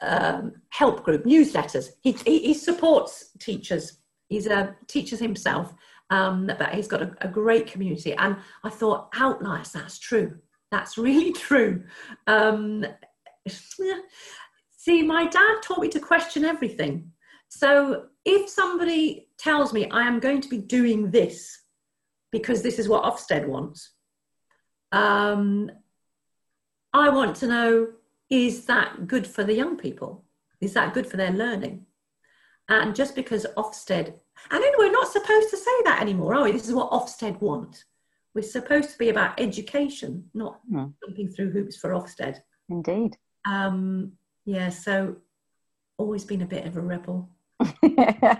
um, 0.04 0.54
help 0.70 1.04
group, 1.04 1.26
newsletters. 1.26 1.90
He, 2.02 2.14
he, 2.26 2.40
he, 2.40 2.54
supports 2.56 3.30
teachers. 3.40 4.00
He's 4.30 4.48
a 4.48 4.76
teacher 4.88 5.16
himself, 5.16 5.76
um, 6.10 6.48
but 6.48 6.74
he's 6.74 6.88
got 6.88 7.04
a, 7.04 7.16
a, 7.22 7.28
great 7.28 7.68
community. 7.68 8.14
And 8.16 8.38
I 8.64 8.72
thought, 8.72 9.10
outliers, 9.14 9.72
that's 9.72 10.00
true. 10.00 10.40
That's 10.72 10.98
really 10.98 11.32
true. 11.34 11.84
See, 14.82 15.04
my 15.04 15.28
dad 15.28 15.58
taught 15.62 15.78
me 15.78 15.90
to 15.90 16.00
question 16.00 16.44
everything. 16.44 17.12
So 17.50 18.06
if 18.26 18.50
somebody 18.50 19.28
tells 19.38 19.74
me 19.74 19.88
I 19.92 20.08
am 20.08 20.20
going 20.20 20.42
to 20.42 20.50
be 20.50 20.58
doing 20.58 21.12
this 21.12 21.56
because 22.32 22.64
this 22.64 22.80
is 22.80 22.90
what 22.90 23.04
Ofsted 23.04 23.46
wants, 23.46 23.92
um, 24.92 25.70
I 26.94 27.10
want 27.10 27.36
to 27.38 27.48
know 27.48 27.90
is 28.32 28.66
that 28.66 29.06
good 29.06 29.28
for 29.28 29.44
the 29.44 29.54
young 29.54 29.78
people? 29.78 30.26
Is 30.62 30.74
that 30.74 30.96
good 30.96 31.06
for 31.06 31.18
their 31.18 31.30
learning? 31.30 31.86
And 32.68 32.96
just 32.96 33.14
because 33.14 33.46
Ofsted, 33.56 34.08
and 34.50 34.64
then 34.64 34.74
we're 34.80 34.92
not 34.92 35.12
supposed 35.12 35.52
to 35.52 35.58
say 35.58 35.78
that 35.86 36.02
anymore, 36.02 36.34
are 36.34 36.46
we? 36.46 36.54
This 36.54 36.68
is 36.68 36.74
what 36.74 36.90
Ofsted 36.90 37.40
want. 37.40 37.84
We're 38.34 38.42
supposed 38.42 38.90
to 38.90 38.98
be 38.98 39.10
about 39.10 39.40
education, 39.40 40.28
not 40.34 40.60
mm. 40.68 40.92
jumping 41.06 41.30
through 41.30 41.52
hoops 41.52 41.78
for 41.78 41.92
Ofsted. 41.92 42.40
Indeed. 42.68 43.16
Um, 43.46 44.14
yeah, 44.46 44.70
so 44.70 45.18
always 45.98 46.26
been 46.26 46.42
a 46.42 46.46
bit 46.46 46.66
of 46.66 46.78
a 46.78 46.82
rebel. 46.82 47.30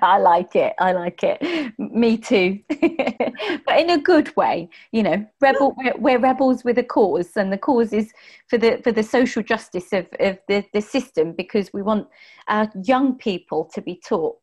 I 0.02 0.18
like 0.18 0.56
it. 0.56 0.74
I 0.80 0.94
like 0.94 1.20
it. 1.24 1.74
Me 1.78 2.18
too. 2.18 2.60
but 2.70 3.80
in 3.80 3.92
a 3.92 4.00
good 4.00 4.36
way, 4.36 4.70
you 4.92 5.04
know, 5.04 5.26
rebel. 5.40 5.76
We're, 5.78 5.98
we're, 5.98 6.20
rebels 6.20 6.64
with 6.64 6.78
a 6.80 6.84
cause, 6.84 7.38
and 7.38 7.54
the 7.54 7.58
cause 7.58 7.94
is 7.94 8.12
for 8.48 8.58
the 8.58 8.82
for 8.84 8.92
the 8.92 9.04
social 9.04 9.44
justice 9.44 9.94
of, 9.94 10.08
of 10.20 10.40
the, 10.48 10.66
the 10.74 10.82
system 10.82 11.34
because 11.34 11.70
we 11.74 11.84
want 11.84 12.08
our 12.48 12.72
young 12.84 13.16
people 13.18 13.70
to 13.74 13.82
be 13.82 14.02
taught 14.04 14.38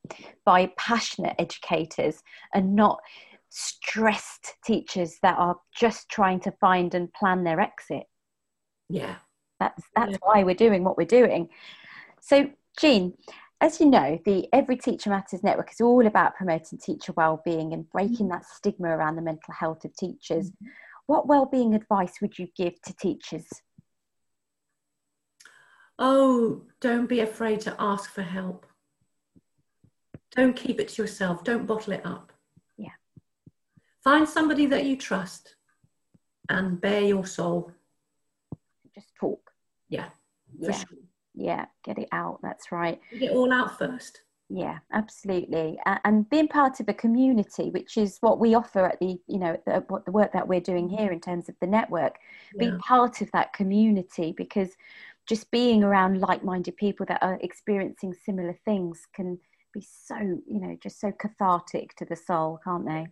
by 0.45 0.71
passionate 0.77 1.35
educators 1.39 2.23
and 2.55 2.77
not 2.77 3.01
stressed 3.51 4.55
teachers 4.65 5.19
that 5.23 5.39
are 5.39 5.57
just 5.75 6.09
trying 6.09 6.41
to 6.41 6.53
find 6.53 6.95
and 6.95 7.13
plan 7.15 7.45
their 7.45 7.61
exit. 7.61 8.05
Yeah. 8.89 9.17
That's 9.61 9.83
that's 9.95 10.13
yeah. 10.13 10.19
why 10.23 10.45
we're 10.45 10.55
doing 10.55 10.85
what 10.85 10.97
we're 10.97 11.05
doing. 11.05 11.49
So, 12.21 12.51
Jean, 12.79 13.15
as 13.61 13.81
you 13.81 13.87
know, 13.87 14.21
the 14.25 14.49
Every 14.53 14.77
Teacher 14.77 15.11
Matters 15.11 15.43
network 15.43 15.73
is 15.73 15.81
all 15.81 16.07
about 16.07 16.37
promoting 16.37 16.79
teacher 16.79 17.13
well-being 17.17 17.73
and 17.73 17.91
breaking 17.91 18.27
mm-hmm. 18.27 18.29
that 18.29 18.47
stigma 18.47 18.89
around 18.89 19.17
the 19.17 19.23
mental 19.23 19.53
health 19.53 19.85
of 19.85 19.97
teachers. 19.97 20.51
Mm-hmm. 20.51 20.69
What 21.07 21.27
well-being 21.27 21.75
advice 21.75 22.21
would 22.21 22.39
you 22.39 22.49
give 22.57 22.81
to 22.83 22.95
teachers? 22.95 23.47
Oh, 25.99 26.63
don't 26.81 27.09
be 27.09 27.21
afraid 27.21 27.61
to 27.63 27.75
ask 27.79 28.13
for 28.13 28.23
help. 28.23 28.67
Don't 30.37 30.55
keep 30.55 30.79
it 30.79 30.89
to 30.89 31.03
yourself. 31.03 31.43
Don't 31.43 31.67
bottle 31.67 31.95
it 31.95 32.05
up. 32.05 32.33
Yeah. 32.77 32.91
Find 34.05 34.29
somebody 34.29 34.67
that 34.67 34.85
you 34.85 34.97
trust 34.97 35.57
and 36.49 36.81
bare 36.81 37.03
your 37.03 37.27
soul. 37.27 37.73
Just 38.95 39.15
talk. 39.19 39.48
Yeah. 39.89 40.07
yeah. 40.59 40.73
Sure 40.73 40.99
yeah 41.39 41.65
get 41.85 41.99
it 41.99 42.09
out 42.13 42.41
that's 42.43 42.73
right 42.73 43.01
get 43.13 43.23
it 43.23 43.31
all 43.31 43.53
out 43.53 43.79
first 43.79 44.23
yeah 44.51 44.79
absolutely 44.93 45.79
and 46.05 46.29
being 46.31 46.49
part 46.49 46.81
of 46.81 46.89
a 46.89 46.95
community 46.95 47.71
which 47.71 47.97
is 47.97 48.19
what 48.21 48.41
we 48.41 48.55
offer 48.55 48.87
at 48.87 48.99
the 48.99 49.19
you 49.27 49.39
know 49.39 49.57
the, 49.67 49.85
what 49.89 50.05
the 50.05 50.11
work 50.11 50.33
that 50.33 50.49
we're 50.49 50.61
doing 50.61 50.89
mm-hmm. 50.89 50.97
here 50.97 51.13
in 51.13 51.21
terms 51.21 51.49
of 51.49 51.55
the 51.61 51.67
network 51.67 52.17
yeah. 52.55 52.71
be 52.71 52.79
part 52.79 53.21
of 53.21 53.31
that 53.33 53.53
community 53.53 54.35
because 54.37 54.71
just 55.27 55.51
being 55.51 55.85
around 55.85 56.21
like-minded 56.21 56.75
people 56.77 57.05
that 57.07 57.23
are 57.23 57.39
experiencing 57.43 58.15
similar 58.25 58.59
things 58.65 59.07
can 59.15 59.39
be 59.73 59.83
so 59.83 60.17
you 60.19 60.61
know 60.61 60.77
just 60.83 60.99
so 60.99 61.13
cathartic 61.13 61.95
to 61.95 62.07
the 62.07 62.17
soul 62.17 62.59
can't 62.65 62.87
they 62.87 63.07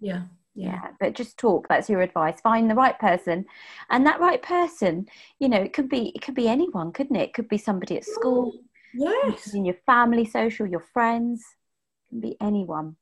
yeah 0.00 0.22
yeah. 0.60 0.88
But 0.98 1.14
just 1.14 1.38
talk 1.38 1.68
that's 1.68 1.88
your 1.88 2.02
advice. 2.02 2.40
Find 2.40 2.70
the 2.70 2.74
right 2.74 2.98
person 2.98 3.44
and 3.90 4.06
that 4.06 4.20
right 4.20 4.42
person 4.42 5.06
you 5.38 5.48
know 5.48 5.60
it 5.60 5.72
could 5.72 5.88
be 5.88 6.12
it 6.14 6.22
could 6.22 6.34
be 6.34 6.48
anyone 6.48 6.92
couldn't 6.92 7.16
it? 7.16 7.30
It 7.30 7.34
could 7.34 7.48
be 7.48 7.58
somebody 7.58 7.96
at 7.96 8.04
school 8.04 8.52
yes. 8.94 9.54
in 9.54 9.64
your 9.64 9.76
family 9.86 10.24
social 10.24 10.66
your 10.66 10.84
friends 10.92 11.40
it 11.40 12.08
can 12.10 12.20
be 12.20 12.36
anyone. 12.40 12.96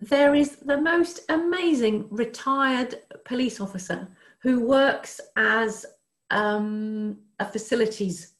There 0.00 0.34
is 0.34 0.56
the 0.56 0.80
most 0.80 1.20
amazing 1.28 2.06
retired 2.10 2.94
police 3.24 3.60
officer 3.60 4.08
who 4.42 4.66
works 4.66 5.20
as 5.36 5.84
um, 6.30 7.18
a 7.38 7.44
facilities 7.44 8.32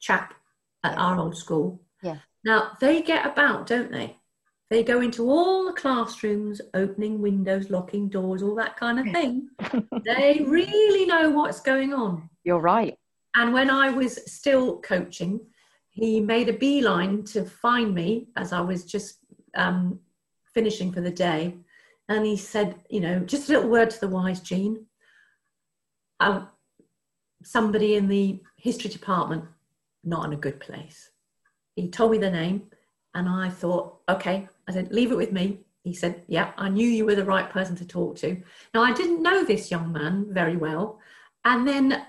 chap 0.00 0.34
at 0.82 0.96
our 0.96 1.18
old 1.18 1.36
school. 1.36 1.82
Yeah. 2.02 2.18
Now 2.44 2.72
they 2.80 3.02
get 3.02 3.26
about 3.26 3.66
don't 3.66 3.92
they 3.92 4.16
they 4.68 4.82
go 4.82 5.00
into 5.00 5.30
all 5.30 5.64
the 5.64 5.72
classrooms, 5.72 6.60
opening 6.74 7.20
windows, 7.22 7.70
locking 7.70 8.08
doors, 8.08 8.42
all 8.42 8.54
that 8.56 8.76
kind 8.76 8.98
of 8.98 9.06
thing. 9.12 9.48
they 10.04 10.44
really 10.46 11.06
know 11.06 11.30
what's 11.30 11.60
going 11.60 11.94
on. 11.94 12.28
You're 12.42 12.60
right. 12.60 12.98
And 13.36 13.52
when 13.52 13.70
I 13.70 13.90
was 13.90 14.18
still 14.32 14.80
coaching, 14.80 15.40
he 15.90 16.20
made 16.20 16.48
a 16.48 16.52
beeline 16.52 17.22
to 17.24 17.44
find 17.44 17.94
me 17.94 18.28
as 18.36 18.52
I 18.52 18.60
was 18.60 18.84
just 18.84 19.18
um, 19.54 20.00
finishing 20.52 20.92
for 20.92 21.00
the 21.00 21.10
day. 21.10 21.54
And 22.08 22.24
he 22.24 22.36
said, 22.36 22.76
you 22.88 23.00
know, 23.00 23.20
just 23.20 23.48
a 23.48 23.52
little 23.52 23.70
word 23.70 23.90
to 23.90 24.00
the 24.00 24.08
wise, 24.08 24.40
Jean. 24.40 24.86
Uh, 26.18 26.46
somebody 27.42 27.94
in 27.94 28.08
the 28.08 28.40
history 28.56 28.90
department, 28.90 29.44
not 30.02 30.24
in 30.26 30.32
a 30.32 30.36
good 30.36 30.58
place. 30.58 31.10
He 31.76 31.88
told 31.88 32.12
me 32.12 32.18
the 32.18 32.30
name, 32.30 32.70
and 33.16 33.30
I 33.30 33.48
thought, 33.48 33.96
okay, 34.10 34.46
I 34.68 34.72
said, 34.72 34.92
leave 34.92 35.10
it 35.10 35.16
with 35.16 35.32
me. 35.32 35.60
He 35.84 35.94
said, 35.94 36.22
yeah, 36.28 36.52
I 36.58 36.68
knew 36.68 36.86
you 36.86 37.06
were 37.06 37.14
the 37.14 37.24
right 37.24 37.48
person 37.48 37.74
to 37.76 37.86
talk 37.86 38.16
to. 38.16 38.42
Now, 38.74 38.82
I 38.82 38.92
didn't 38.92 39.22
know 39.22 39.42
this 39.42 39.70
young 39.70 39.90
man 39.90 40.26
very 40.28 40.56
well. 40.56 41.00
And 41.42 41.66
then 41.66 42.04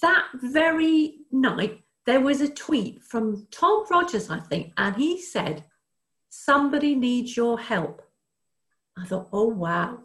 that 0.00 0.24
very 0.34 1.18
night, 1.30 1.82
there 2.06 2.20
was 2.20 2.40
a 2.40 2.48
tweet 2.48 3.04
from 3.04 3.46
Tom 3.52 3.84
Rogers, 3.88 4.30
I 4.30 4.40
think, 4.40 4.72
and 4.76 4.96
he 4.96 5.20
said, 5.20 5.64
somebody 6.28 6.96
needs 6.96 7.36
your 7.36 7.60
help. 7.60 8.02
I 8.98 9.04
thought, 9.06 9.28
oh, 9.32 9.46
wow. 9.46 10.00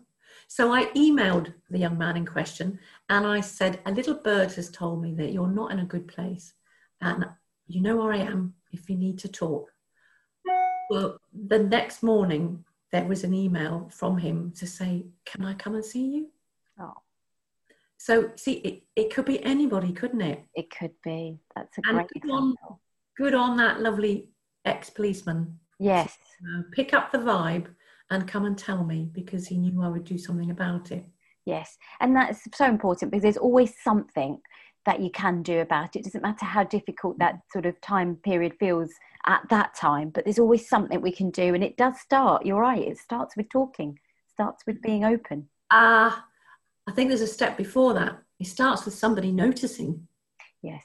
So 0.47 0.71
I 0.71 0.86
emailed 0.93 1.52
the 1.71 1.80
young 1.80 1.97
man 1.97 2.15
in 2.15 2.28
question 2.28 2.78
and 3.10 3.26
I 3.26 3.41
said, 3.41 3.80
a 3.88 3.91
little 3.91 4.13
bird 4.13 4.52
has 4.54 4.69
told 4.69 5.02
me 5.02 5.15
that 5.15 5.34
you're 5.34 5.47
not 5.47 5.71
in 5.71 5.80
a 5.80 5.86
good 5.86 6.08
place. 6.08 6.54
And 7.02 7.26
you 7.65 7.82
know 7.82 7.97
where 7.97 8.13
I 8.13 8.17
am 8.17 8.54
if 8.71 8.88
you 8.88 8.97
need 8.97 9.17
to 9.19 9.28
talk. 9.28 9.71
Well, 10.89 11.19
the 11.34 11.60
next 11.60 12.04
morning, 12.04 12.63
there 12.91 13.06
was 13.06 13.23
an 13.23 13.34
email 13.34 13.89
from 13.91 14.17
him 14.17 14.54
to 14.58 14.65
say, 14.67 15.06
Can 15.26 15.43
I 15.45 15.54
come 15.54 15.76
and 15.76 15.84
see 15.86 16.06
you? 16.06 16.28
Oh. 16.80 16.93
So, 17.97 18.32
see, 18.36 18.54
it, 18.54 18.84
it 18.95 19.13
could 19.13 19.26
be 19.26 19.43
anybody, 19.43 19.91
couldn't 19.91 20.21
it? 20.21 20.45
It 20.56 20.69
could 20.69 20.93
be. 21.04 21.39
That's 21.56 21.78
a 21.78 21.82
And 21.88 21.97
great 21.97 22.21
good 22.21 22.32
on- 22.32 22.56
Good 23.17 23.34
on 23.34 23.58
that 23.58 23.82
lovely 23.82 24.30
ex 24.63 24.91
policeman. 24.91 25.60
Yes. 25.80 26.15
Uh, 26.43 26.62
pick 26.71 26.93
up 26.93 27.12
the 27.12 27.17
vibe 27.17 27.65
and 28.12 28.28
come 28.28 28.45
and 28.45 28.56
tell 28.58 28.84
me 28.84 29.10
because 29.12 29.47
he 29.47 29.58
knew 29.58 29.82
I 29.82 29.88
would 29.88 30.04
do 30.04 30.17
something 30.19 30.52
about 30.52 30.91
it. 30.91 31.04
Yes, 31.45 31.78
and 32.02 32.15
that's 32.15 32.41
so 32.54 32.65
important 32.65 33.10
because 33.10 33.23
there's 33.23 33.38
always 33.38 33.73
something 33.82 34.39
that 34.86 35.00
you 35.00 35.10
can 35.10 35.41
do 35.43 35.60
about 35.62 35.95
it. 35.95 36.00
It 36.00 36.04
doesn't 36.06 36.21
matter 36.21 36.45
how 36.45 36.63
difficult 36.63 37.17
that 37.19 37.39
sort 37.52 37.65
of 37.65 37.80
time 37.82 38.17
period 38.17 38.54
feels 38.60 38.91
at 39.27 39.47
that 39.49 39.75
time, 39.75 40.09
but 40.09 40.23
there's 40.23 40.39
always 40.39 40.67
something 40.67 41.01
we 41.01 41.11
can 41.11 41.29
do. 41.29 41.53
And 41.53 41.63
it 41.63 41.77
does 41.77 41.99
start, 41.99 42.45
you're 42.45 42.61
right, 42.61 42.81
it 42.81 42.97
starts 42.97 43.35
with 43.37 43.49
talking, 43.49 43.99
starts 44.27 44.63
with 44.65 44.81
being 44.81 45.03
open. 45.05 45.49
Ah, 45.69 46.25
I 46.87 46.91
think 46.93 47.09
there's 47.09 47.21
a 47.21 47.27
step 47.27 47.57
before 47.57 47.93
that. 47.93 48.17
It 48.39 48.47
starts 48.47 48.85
with 48.85 48.93
somebody 48.93 49.31
noticing. 49.31 50.07
Yes. 50.61 50.83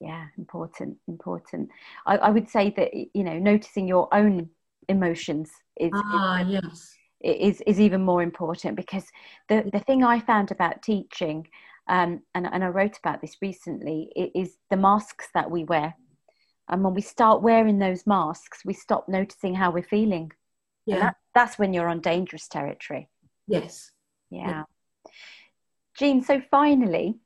Yeah, 0.00 0.26
important, 0.38 0.96
important. 1.08 1.70
I, 2.06 2.16
I 2.16 2.30
would 2.30 2.48
say 2.48 2.70
that, 2.76 2.92
you 2.94 3.24
know, 3.24 3.38
noticing 3.38 3.86
your 3.86 4.08
own 4.12 4.48
emotions 4.88 5.50
is, 5.78 5.92
Ah, 5.94 6.40
yes. 6.40 6.94
is 7.20 7.60
is 7.66 7.80
even 7.80 8.02
more 8.02 8.22
important 8.22 8.76
because 8.76 9.06
the 9.48 9.68
the 9.72 9.78
thing 9.80 10.02
I 10.02 10.18
found 10.18 10.50
about 10.50 10.82
teaching, 10.82 11.46
um, 11.88 12.22
and 12.34 12.46
and 12.52 12.64
I 12.64 12.68
wrote 12.68 12.98
about 12.98 13.20
this 13.20 13.36
recently, 13.40 14.10
i- 14.16 14.32
is 14.34 14.56
the 14.70 14.76
masks 14.76 15.28
that 15.34 15.48
we 15.50 15.62
wear, 15.64 15.94
and 16.68 16.82
when 16.84 16.94
we 16.94 17.02
start 17.02 17.42
wearing 17.42 17.78
those 17.78 18.06
masks, 18.06 18.64
we 18.64 18.72
stop 18.74 19.08
noticing 19.08 19.54
how 19.54 19.70
we're 19.70 19.82
feeling. 19.82 20.32
Yeah. 20.86 20.98
that, 20.98 21.16
that's 21.34 21.58
when 21.58 21.72
you're 21.72 21.88
on 21.88 22.00
dangerous 22.00 22.48
territory. 22.48 23.08
Yes. 23.46 23.92
Yeah. 24.30 24.64
Jean, 25.96 26.22
so 26.22 26.40
finally, 26.50 27.18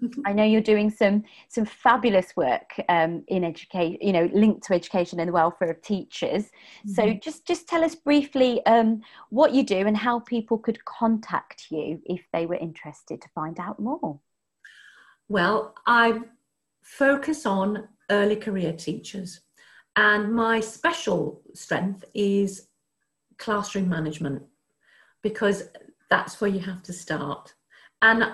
I 0.26 0.32
know 0.32 0.44
you're 0.44 0.60
doing 0.60 0.90
some 0.90 1.24
some 1.48 1.64
fabulous 1.64 2.36
work 2.36 2.70
um, 2.88 3.24
in 3.28 3.44
education, 3.44 3.98
you 4.00 4.12
know, 4.12 4.28
linked 4.32 4.64
to 4.64 4.74
education 4.74 5.20
and 5.20 5.28
the 5.28 5.32
welfare 5.32 5.70
of 5.70 5.80
teachers. 5.82 6.50
So 6.86 7.02
Mhm. 7.02 7.22
just 7.22 7.46
just 7.46 7.68
tell 7.68 7.84
us 7.84 7.94
briefly 7.94 8.64
um, 8.66 9.02
what 9.30 9.52
you 9.54 9.62
do 9.62 9.86
and 9.86 9.96
how 9.96 10.20
people 10.20 10.58
could 10.58 10.84
contact 10.84 11.70
you 11.70 12.02
if 12.04 12.22
they 12.32 12.46
were 12.46 12.56
interested 12.56 13.22
to 13.22 13.28
find 13.30 13.58
out 13.58 13.78
more. 13.78 14.20
Well, 15.28 15.74
I 15.86 16.20
focus 16.82 17.46
on 17.46 17.88
early 18.12 18.36
career 18.36 18.72
teachers, 18.72 19.40
and 19.96 20.32
my 20.34 20.60
special 20.60 21.42
strength 21.54 22.04
is 22.14 22.68
classroom 23.38 23.88
management 23.88 24.42
because 25.22 25.64
that's 26.10 26.40
where 26.40 26.50
you 26.50 26.60
have 26.60 26.82
to 26.84 26.92
start. 26.92 27.54
And 28.02 28.32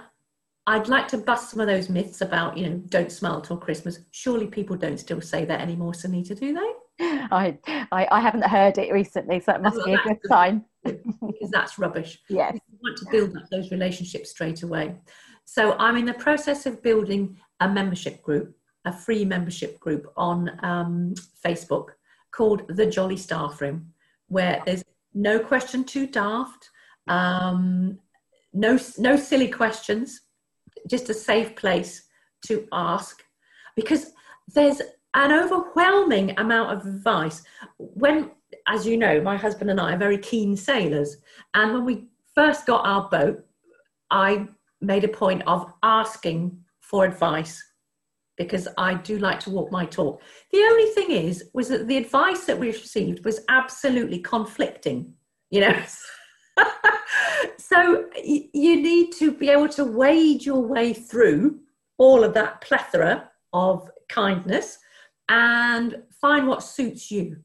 I'd 0.66 0.88
like 0.88 1.08
to 1.08 1.18
bust 1.18 1.50
some 1.50 1.60
of 1.60 1.66
those 1.66 1.88
myths 1.88 2.20
about, 2.20 2.58
you 2.58 2.68
know, 2.68 2.76
don't 2.88 3.10
smile 3.10 3.40
till 3.40 3.56
Christmas. 3.56 4.00
Surely 4.10 4.46
people 4.46 4.76
don't 4.76 4.98
still 5.00 5.20
say 5.20 5.44
that 5.46 5.60
anymore, 5.60 5.92
Sunita, 5.92 6.38
do 6.38 6.52
they? 6.52 6.72
I, 7.30 7.58
I 7.92 8.08
I 8.10 8.20
haven't 8.20 8.44
heard 8.44 8.76
it 8.78 8.92
recently, 8.92 9.40
so 9.40 9.52
that 9.52 9.62
must 9.62 9.76
Well, 9.76 9.86
be 9.86 9.94
a 9.94 10.02
good 10.02 10.18
sign. 10.26 10.64
Because 10.84 11.50
that's 11.50 11.78
rubbish. 11.78 12.20
Yes. 12.28 12.58
We 12.70 12.78
want 12.82 12.98
to 12.98 13.06
build 13.10 13.36
up 13.36 13.48
those 13.50 13.70
relationships 13.70 14.30
straight 14.30 14.62
away. 14.62 14.96
So 15.44 15.72
I'm 15.78 15.96
in 15.96 16.04
the 16.04 16.14
process 16.14 16.66
of 16.66 16.82
building 16.82 17.38
a 17.60 17.68
membership 17.68 18.22
group, 18.22 18.54
a 18.84 18.92
free 18.92 19.24
membership 19.24 19.78
group 19.80 20.06
on 20.16 20.58
um, 20.64 21.14
Facebook 21.44 21.88
called 22.30 22.62
the 22.68 22.86
Jolly 22.86 23.16
Staff 23.16 23.60
Room, 23.60 23.92
where 24.28 24.62
there's 24.64 24.84
no 25.14 25.38
question 25.38 25.84
too 25.84 26.06
daft, 26.06 26.70
um, 27.08 27.98
no 28.52 28.78
no 28.98 29.16
silly 29.16 29.48
questions, 29.48 30.22
just 30.88 31.10
a 31.10 31.14
safe 31.14 31.56
place 31.56 32.08
to 32.46 32.66
ask, 32.72 33.22
because 33.74 34.12
there's 34.54 34.80
an 35.14 35.32
overwhelming 35.32 36.38
amount 36.38 36.70
of 36.70 36.86
advice 36.86 37.42
when 37.78 38.30
as 38.66 38.86
you 38.86 38.96
know, 38.96 39.20
my 39.20 39.36
husband 39.36 39.70
and 39.70 39.80
I 39.80 39.94
are 39.94 39.98
very 39.98 40.18
keen 40.18 40.56
sailors. 40.56 41.16
And 41.54 41.72
when 41.72 41.84
we 41.84 42.08
first 42.34 42.66
got 42.66 42.86
our 42.86 43.08
boat, 43.08 43.44
I 44.10 44.46
made 44.80 45.04
a 45.04 45.08
point 45.08 45.42
of 45.46 45.72
asking 45.82 46.58
for 46.80 47.04
advice 47.04 47.62
because 48.38 48.68
I 48.78 48.94
do 48.94 49.18
like 49.18 49.40
to 49.40 49.50
walk 49.50 49.70
my 49.70 49.84
talk. 49.84 50.22
The 50.52 50.60
only 50.60 50.86
thing 50.92 51.10
is, 51.10 51.50
was 51.52 51.68
that 51.68 51.88
the 51.88 51.96
advice 51.96 52.44
that 52.44 52.58
we 52.58 52.68
received 52.68 53.24
was 53.24 53.40
absolutely 53.48 54.20
conflicting, 54.20 55.12
you 55.50 55.60
know. 55.60 55.76
so 57.58 58.06
you 58.24 58.80
need 58.80 59.12
to 59.14 59.32
be 59.32 59.50
able 59.50 59.68
to 59.70 59.84
wade 59.84 60.46
your 60.46 60.60
way 60.60 60.94
through 60.94 61.58
all 61.98 62.22
of 62.22 62.32
that 62.34 62.60
plethora 62.60 63.28
of 63.52 63.90
kindness 64.08 64.78
and 65.28 65.96
find 66.20 66.46
what 66.46 66.62
suits 66.62 67.10
you. 67.10 67.36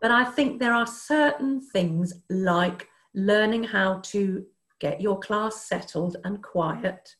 But 0.00 0.10
I 0.10 0.24
think 0.24 0.58
there 0.58 0.72
are 0.72 0.86
certain 0.86 1.60
things 1.60 2.14
like 2.30 2.88
learning 3.14 3.64
how 3.64 4.00
to 4.04 4.44
get 4.80 5.02
your 5.02 5.18
class 5.18 5.66
settled 5.66 6.16
and 6.24 6.42
quiet 6.42 7.14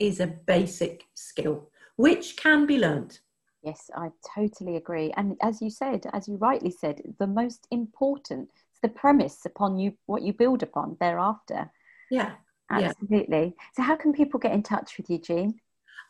is 0.00 0.18
a 0.18 0.26
basic 0.26 1.04
skill 1.14 1.67
which 1.98 2.36
can 2.36 2.64
be 2.64 2.78
learnt. 2.78 3.20
Yes, 3.62 3.90
I 3.94 4.10
totally 4.34 4.76
agree. 4.76 5.12
And 5.16 5.36
as 5.42 5.60
you 5.60 5.68
said, 5.68 6.06
as 6.12 6.28
you 6.28 6.36
rightly 6.36 6.70
said, 6.70 7.02
the 7.18 7.26
most 7.26 7.66
important, 7.72 8.50
it's 8.70 8.80
the 8.80 8.88
premise 8.88 9.44
upon 9.44 9.78
you 9.78 9.94
what 10.06 10.22
you 10.22 10.32
build 10.32 10.62
upon 10.62 10.96
thereafter. 11.00 11.70
Yeah. 12.08 12.34
Yeah. 12.70 12.92
Absolutely. 13.00 13.56
So 13.74 13.82
how 13.82 13.96
can 13.96 14.12
people 14.12 14.38
get 14.38 14.52
in 14.52 14.62
touch 14.62 14.96
with 14.96 15.10
you, 15.10 15.18
Jean? 15.18 15.60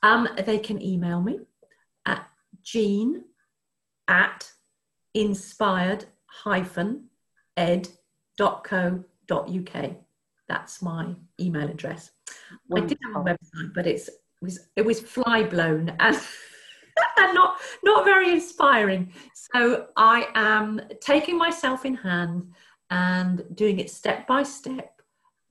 Um, 0.03 0.29
they 0.45 0.59
can 0.59 0.83
email 0.83 1.23
me 1.23 1.41
at 2.05 2.29
jean 2.63 3.25
at 4.09 4.53
inspired 5.15 6.05
hyphen 6.27 7.05
ed.co.uk. 7.57 9.05
That's 10.49 10.83
my 10.83 11.15
email 11.41 11.69
address. 11.69 12.11
I 12.77 12.81
did 12.81 12.99
have 13.05 13.23
a 13.23 13.25
website, 13.25 13.75
but 13.75 13.87
it's, 13.87 14.09
it 14.09 14.15
was 14.41 14.69
it 14.77 14.85
was 14.85 15.01
fly 15.01 15.43
blown 15.43 15.95
and, 16.01 16.17
and 17.19 17.35
not 17.35 17.59
not 17.83 18.05
very 18.05 18.31
inspiring. 18.31 19.13
So 19.55 19.87
I 19.97 20.29
am 20.35 20.81
taking 21.01 21.37
myself 21.37 21.85
in 21.85 21.95
hand 21.95 22.53
and 22.91 23.45
doing 23.55 23.79
it 23.79 23.91
step 23.91 24.27
by 24.27 24.43
step, 24.43 25.01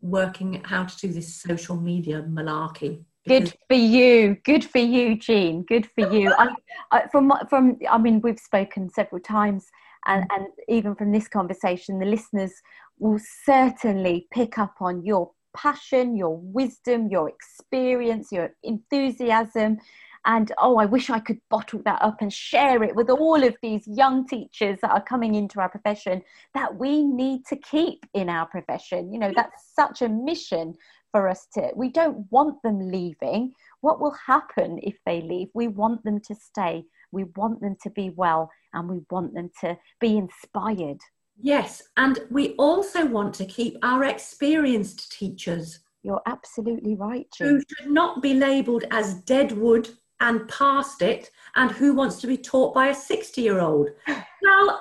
working 0.02 0.62
how 0.64 0.86
to 0.86 0.98
do 0.98 1.10
this 1.10 1.36
social 1.36 1.76
media 1.76 2.24
malarkey. 2.28 3.04
Good 3.28 3.54
for 3.68 3.76
you. 3.76 4.38
Good 4.46 4.64
for 4.64 4.78
you, 4.78 5.18
Jean. 5.18 5.64
Good 5.64 5.88
for 5.94 6.12
you. 6.14 6.34
I, 6.38 6.48
I, 6.92 7.08
from 7.12 7.32
from 7.50 7.78
I 7.90 7.98
mean, 7.98 8.22
we've 8.22 8.40
spoken 8.40 8.90
several 8.90 9.22
times, 9.22 9.68
and 10.06 10.24
mm. 10.24 10.36
and 10.36 10.48
even 10.68 10.96
from 10.96 11.12
this 11.12 11.28
conversation, 11.28 12.00
the 12.00 12.06
listeners 12.06 12.54
will 13.00 13.20
certainly 13.44 14.28
pick 14.32 14.58
up 14.58 14.76
on 14.80 15.04
your 15.04 15.32
passion, 15.58 16.16
your 16.16 16.38
wisdom, 16.38 17.10
your 17.10 17.30
experience, 17.30 18.32
your 18.32 18.52
enthusiasm. 18.64 19.78
And 20.26 20.52
oh, 20.60 20.78
I 20.78 20.86
wish 20.86 21.10
I 21.10 21.20
could 21.20 21.40
bottle 21.50 21.82
that 21.86 22.02
up 22.02 22.18
and 22.22 22.32
share 22.32 22.84
it 22.84 22.96
with 22.96 23.10
all 23.10 23.44
of 23.44 23.56
these 23.62 23.88
young 23.88 24.28
teachers 24.28 24.78
that 24.82 24.92
are 24.92 25.04
coming 25.04 25.36
into 25.36 25.60
our 25.60 25.70
profession 25.70 26.22
that 26.54 26.78
we 26.78 27.04
need 27.04 27.46
to 27.48 27.56
keep 27.56 28.06
in 28.14 28.30
our 28.30 28.46
profession. 28.46 29.12
You 29.14 29.20
know, 29.20 29.32
that's 29.36 29.72
such 29.74 30.02
a 30.02 30.10
mission 30.10 30.76
for 31.12 31.28
us 31.30 31.48
to, 31.54 31.72
we 31.76 31.90
don't 31.90 32.30
want 32.30 32.62
them 32.62 32.92
leaving. 32.92 33.54
What 33.82 34.02
will 34.02 34.16
happen 34.26 34.80
if 34.84 34.98
they 35.06 35.22
leave? 35.22 35.48
We 35.54 35.70
want 35.70 36.04
them 36.04 36.20
to 36.28 36.36
stay. 36.36 36.84
We 37.12 37.24
want 37.36 37.62
them 37.62 37.78
to 37.84 37.90
be 37.90 38.10
well 38.10 38.52
and 38.74 38.90
we 38.90 39.00
want 39.10 39.34
them 39.34 39.50
to 39.62 39.78
be 40.02 40.18
inspired. 40.18 41.00
Yes, 41.40 41.84
and 41.98 42.20
we 42.32 42.56
also 42.56 43.06
want 43.06 43.34
to 43.36 43.46
keep 43.46 43.78
our 43.84 44.04
experienced 44.04 45.12
teachers 45.12 45.80
You're 46.04 46.22
absolutely 46.26 46.96
right, 46.96 47.28
who 47.38 47.60
should 47.60 47.92
not 47.92 48.22
be 48.22 48.34
labelled 48.34 48.86
as 48.92 49.22
dead 49.22 49.52
wood 49.52 49.90
and 50.20 50.48
past 50.48 51.02
it, 51.02 51.30
and 51.56 51.70
who 51.72 51.94
wants 51.94 52.20
to 52.22 52.28
be 52.28 52.38
taught 52.38 52.74
by 52.74 52.88
a 52.88 52.96
60 52.96 53.42
year 53.42 53.60
old. 53.60 53.90
Now, 54.44 54.80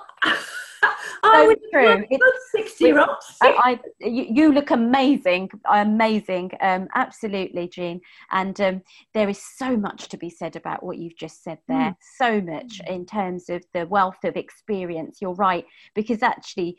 I 0.82 1.42
So 1.42 1.46
would 1.46 1.58
true. 1.72 2.04
It's- 2.10 2.50
60 2.52 2.84
year 2.84 2.98
old. 3.00 3.08
I, 3.42 3.80
I 4.00 4.06
you, 4.06 4.26
you 4.30 4.52
look 4.52 4.70
amazing, 4.70 5.50
amazing, 5.70 6.50
um, 6.60 6.88
absolutely, 6.94 7.68
Jean. 7.68 8.00
And 8.30 8.58
um, 8.60 8.82
there 9.14 9.28
is 9.28 9.42
so 9.42 9.76
much 9.76 10.08
to 10.08 10.16
be 10.16 10.30
said 10.30 10.56
about 10.56 10.82
what 10.82 10.98
you've 10.98 11.16
just 11.16 11.42
said 11.42 11.58
there. 11.68 11.96
So 12.18 12.40
much 12.40 12.80
in 12.86 13.04
terms 13.06 13.48
of 13.48 13.64
the 13.74 13.86
wealth 13.86 14.24
of 14.24 14.36
experience. 14.36 15.18
You're 15.20 15.34
right, 15.34 15.66
because 15.94 16.22
actually, 16.22 16.78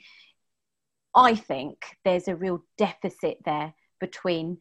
I 1.16 1.36
think 1.36 1.78
there's 2.06 2.28
a 2.28 2.36
real 2.36 2.64
deficit 2.78 3.38
there 3.46 3.74
between 4.00 4.58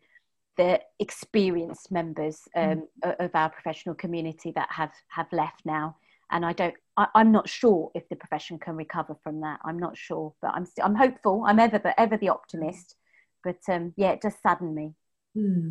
the 0.57 0.81
experienced 0.99 1.93
members 1.93 2.41
um, 2.57 2.89
o- 3.05 3.15
of 3.21 3.31
our 3.35 3.51
professional 3.51 3.95
community 3.95 4.53
that 4.55 4.69
have 4.71 4.93
have 5.09 5.27
left 5.33 5.67
now 5.67 5.97
and 6.31 6.45
I 6.45 6.53
don't. 6.53 6.75
I, 6.97 7.09
am 7.15 7.31
not 7.31 7.49
sure 7.49 7.91
if 7.95 8.09
the 8.09 8.17
profession 8.17 8.59
can 8.59 8.75
recover 8.77 9.17
from 9.23 9.41
that. 9.43 9.61
I'm 9.65 9.79
not 9.79 9.97
sure, 9.97 10.35
but 10.41 10.53
I'm 10.55 10.65
still. 10.65 10.85
I'm 10.85 10.95
hopeful. 10.95 11.45
I'm 11.47 11.59
ever, 11.59 11.79
but 11.79 11.95
ever 11.99 12.17
the 12.17 12.31
optimist. 12.31 12.97
But 13.45 13.59
um, 13.69 13.93
yeah, 13.97 14.11
it 14.11 14.21
does 14.21 14.35
sadden 14.43 14.75
me. 14.75 14.95
Hmm. 15.35 15.69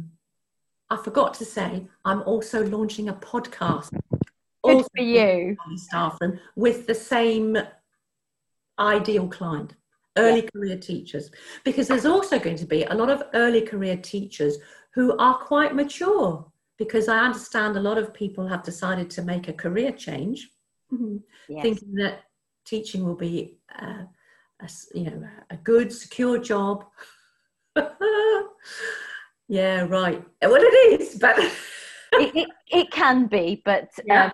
I 0.90 0.98
forgot 0.98 1.34
to 1.36 1.46
say, 1.46 1.88
I'm 2.06 2.22
also 2.24 2.66
launching 2.68 3.10
a 3.10 3.14
podcast. 3.14 3.98
Good 4.64 4.86
for 4.96 5.02
you. 5.02 5.58
Staff 5.76 6.18
and 6.22 6.40
with 6.56 6.88
the 6.88 6.96
same 6.96 7.58
ideal 8.78 9.28
client, 9.28 9.76
early 10.18 10.44
yeah. 10.44 10.50
career 10.54 10.78
teachers, 10.78 11.32
because 11.64 11.88
there's 11.88 12.06
also 12.06 12.40
going 12.40 12.58
to 12.58 12.66
be 12.66 12.84
a 12.84 12.94
lot 12.94 13.10
of 13.10 13.24
early 13.34 13.62
career 13.62 13.98
teachers 13.98 14.58
who 14.94 15.18
are 15.18 15.38
quite 15.38 15.76
mature. 15.76 16.46
Because 16.78 17.08
I 17.08 17.20
understand 17.20 17.78
a 17.78 17.82
lot 17.82 17.98
of 17.98 18.14
people 18.14 18.48
have 18.48 18.64
decided 18.64 19.10
to 19.12 19.22
make 19.22 19.48
a 19.48 19.54
career 19.54 19.92
change, 19.92 20.50
mm-hmm. 20.92 21.18
yes. 21.48 21.62
thinking 21.62 21.94
that 21.96 22.24
teaching 22.66 23.06
will 23.06 23.16
be, 23.16 23.58
uh, 23.82 24.04
a, 24.62 24.70
you 24.94 25.06
know, 25.06 25.24
a 25.50 25.58
good, 25.58 25.92
secure 25.94 26.38
job. 26.38 26.86
Yeah, 29.48 29.82
right. 29.82 30.24
Well, 30.42 30.56
it 30.56 31.02
is, 31.02 31.16
but 31.16 31.38
it, 31.40 31.52
it, 32.14 32.50
it, 32.72 32.92
can 32.92 33.28
be, 33.28 33.62
but 33.64 33.90
yeah. 34.06 34.26
um, 34.26 34.32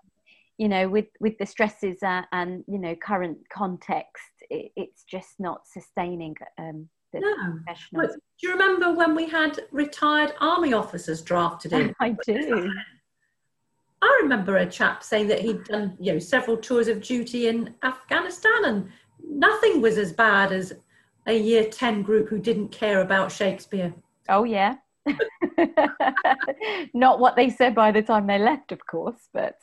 you 0.58 0.70
know, 0.70 0.88
with 0.88 1.08
with 1.20 1.38
the 1.38 1.46
stresses 1.46 2.02
uh, 2.02 2.22
and 2.32 2.64
you 2.68 2.80
know 2.80 2.96
current 2.96 3.40
context, 3.52 4.32
it, 4.50 4.72
it's 4.76 5.04
just 5.04 5.40
not 5.40 5.68
sustaining. 5.68 6.36
Um, 6.58 6.88
no. 7.20 7.60
professionals. 7.66 8.14
do 8.14 8.48
you 8.48 8.52
remember 8.52 8.94
when 8.94 9.16
we 9.16 9.28
had 9.28 9.60
retired 9.72 10.34
army 10.40 10.74
officers 10.74 11.22
drafted 11.22 11.74
in? 11.74 11.94
I 12.00 12.16
do. 12.26 12.72
I 14.02 14.20
remember 14.24 14.58
a 14.58 14.66
chap 14.66 15.04
saying 15.04 15.28
that 15.28 15.40
he'd 15.40 15.64
done, 15.66 15.96
you 16.00 16.14
know, 16.14 16.20
several 16.20 16.58
tours 16.58 16.88
of 16.88 17.02
duty 17.02 17.48
in 17.48 17.76
Afghanistan, 17.84 18.66
and 18.66 18.90
nothing 19.24 19.82
was 19.82 19.98
as 19.98 20.12
bad 20.12 20.52
as 20.52 20.74
a 21.28 21.38
year 21.38 21.66
ten 21.66 22.02
group 22.02 22.28
who 22.28 22.40
didn't 22.40 22.70
care 22.70 23.02
about 23.02 23.32
Shakespeare. 23.32 23.94
Oh 24.28 24.44
yeah, 24.44 24.78
Not 26.94 27.20
what 27.20 27.36
they 27.36 27.50
said 27.50 27.74
by 27.76 27.92
the 27.92 28.02
time 28.02 28.28
they 28.28 28.38
left, 28.38 28.72
of 28.72 28.86
course, 28.86 29.30
but 29.34 29.56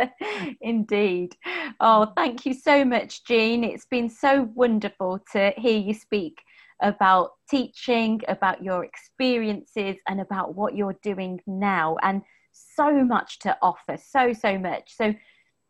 indeed. 0.60 1.36
Oh, 1.80 2.12
thank 2.16 2.44
you 2.46 2.54
so 2.54 2.84
much, 2.84 3.24
Jean. 3.24 3.64
It's 3.64 3.86
been 3.86 4.08
so 4.08 4.50
wonderful 4.54 5.20
to 5.32 5.52
hear 5.56 5.78
you 5.78 5.94
speak 5.94 6.42
about 6.84 7.30
teaching, 7.50 8.20
about 8.28 8.62
your 8.62 8.84
experiences, 8.84 9.96
and 10.08 10.20
about 10.20 10.54
what 10.54 10.76
you're 10.76 10.98
doing 11.02 11.40
now, 11.46 11.96
and 12.02 12.22
so 12.52 13.04
much 13.04 13.40
to 13.40 13.56
offer, 13.60 13.96
so, 13.96 14.32
so 14.32 14.56
much. 14.58 14.92
So, 14.96 15.14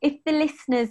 if 0.03 0.23
the 0.27 0.33
listeners 0.33 0.91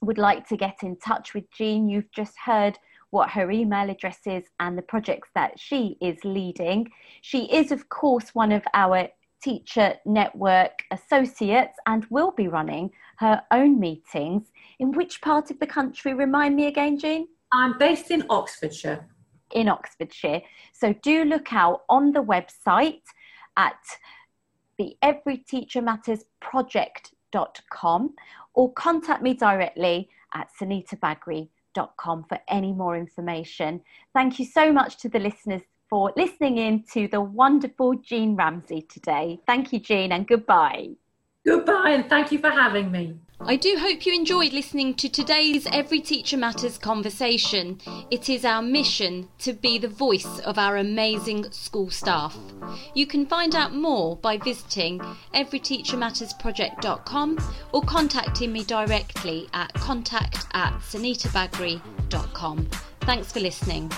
would 0.00 0.18
like 0.18 0.48
to 0.48 0.56
get 0.56 0.78
in 0.82 0.96
touch 0.96 1.32
with 1.32 1.44
Jean, 1.52 1.88
you've 1.88 2.10
just 2.10 2.34
heard 2.44 2.76
what 3.10 3.30
her 3.30 3.50
email 3.50 3.88
address 3.88 4.20
is 4.26 4.44
and 4.58 4.76
the 4.76 4.82
projects 4.82 5.28
that 5.34 5.60
she 5.60 5.96
is 6.00 6.24
leading. 6.24 6.90
She 7.20 7.44
is, 7.52 7.70
of 7.70 7.88
course, 7.88 8.34
one 8.34 8.50
of 8.50 8.64
our 8.74 9.08
Teacher 9.42 9.94
Network 10.06 10.84
associates 10.90 11.76
and 11.86 12.06
will 12.10 12.30
be 12.30 12.48
running 12.48 12.90
her 13.18 13.42
own 13.50 13.78
meetings. 13.78 14.50
In 14.78 14.92
which 14.92 15.20
part 15.20 15.50
of 15.50 15.58
the 15.58 15.66
country? 15.66 16.14
Remind 16.14 16.56
me 16.56 16.66
again, 16.66 16.98
Jean? 16.98 17.28
I'm 17.52 17.76
based 17.76 18.10
in 18.10 18.24
Oxfordshire. 18.30 19.06
In 19.54 19.68
Oxfordshire. 19.68 20.42
So 20.72 20.94
do 21.02 21.24
look 21.24 21.52
out 21.52 21.82
on 21.88 22.12
the 22.12 22.22
website 22.22 23.02
at 23.56 23.80
the 24.78 24.96
Every 25.02 25.38
Teacher 25.38 25.82
Matters 25.82 26.24
project.com 26.40 28.14
or 28.54 28.72
contact 28.72 29.22
me 29.22 29.34
directly 29.34 30.08
at 30.34 30.48
Sinéad 30.58 30.90
Mc 30.90 31.00
Brearty 31.00 31.48
com 31.96 32.24
for 32.28 32.38
any 32.48 32.72
more 32.72 32.96
information. 32.96 33.80
Thank 34.12 34.38
you 34.38 34.44
so 34.44 34.72
much 34.72 34.98
to 34.98 35.08
the 35.08 35.18
listeners 35.18 35.62
for 35.88 36.12
listening 36.16 36.58
in 36.58 36.84
to 36.92 37.08
the 37.08 37.20
wonderful 37.20 37.94
Jean 37.94 38.34
Ramsey 38.34 38.82
today. 38.82 39.40
Thank 39.46 39.72
you, 39.72 39.80
Jean, 39.80 40.12
and 40.12 40.26
goodbye. 40.26 40.90
Goodbye, 41.44 41.90
and 41.90 42.08
thank 42.08 42.30
you 42.32 42.38
for 42.38 42.50
having 42.50 42.90
me. 42.90 43.18
I 43.44 43.56
do 43.56 43.76
hope 43.76 44.06
you 44.06 44.14
enjoyed 44.14 44.52
listening 44.52 44.94
to 44.94 45.08
today's 45.08 45.66
Every 45.72 46.00
Teacher 46.00 46.36
Matters 46.36 46.78
conversation. 46.78 47.80
It 48.10 48.28
is 48.28 48.44
our 48.44 48.62
mission 48.62 49.28
to 49.40 49.52
be 49.52 49.78
the 49.78 49.88
voice 49.88 50.38
of 50.40 50.58
our 50.58 50.76
amazing 50.76 51.50
school 51.50 51.90
staff. 51.90 52.38
You 52.94 53.06
can 53.06 53.26
find 53.26 53.56
out 53.56 53.74
more 53.74 54.16
by 54.16 54.38
visiting 54.38 55.00
everyteachermattersproject.com 55.34 57.38
or 57.72 57.82
contacting 57.82 58.52
me 58.52 58.62
directly 58.62 59.48
at 59.52 59.74
contact 59.74 60.46
at 60.52 60.78
sineadmcbrearty.com. 60.78 62.68
Thanks 63.00 63.32
for 63.32 63.40
listening. 63.40 63.90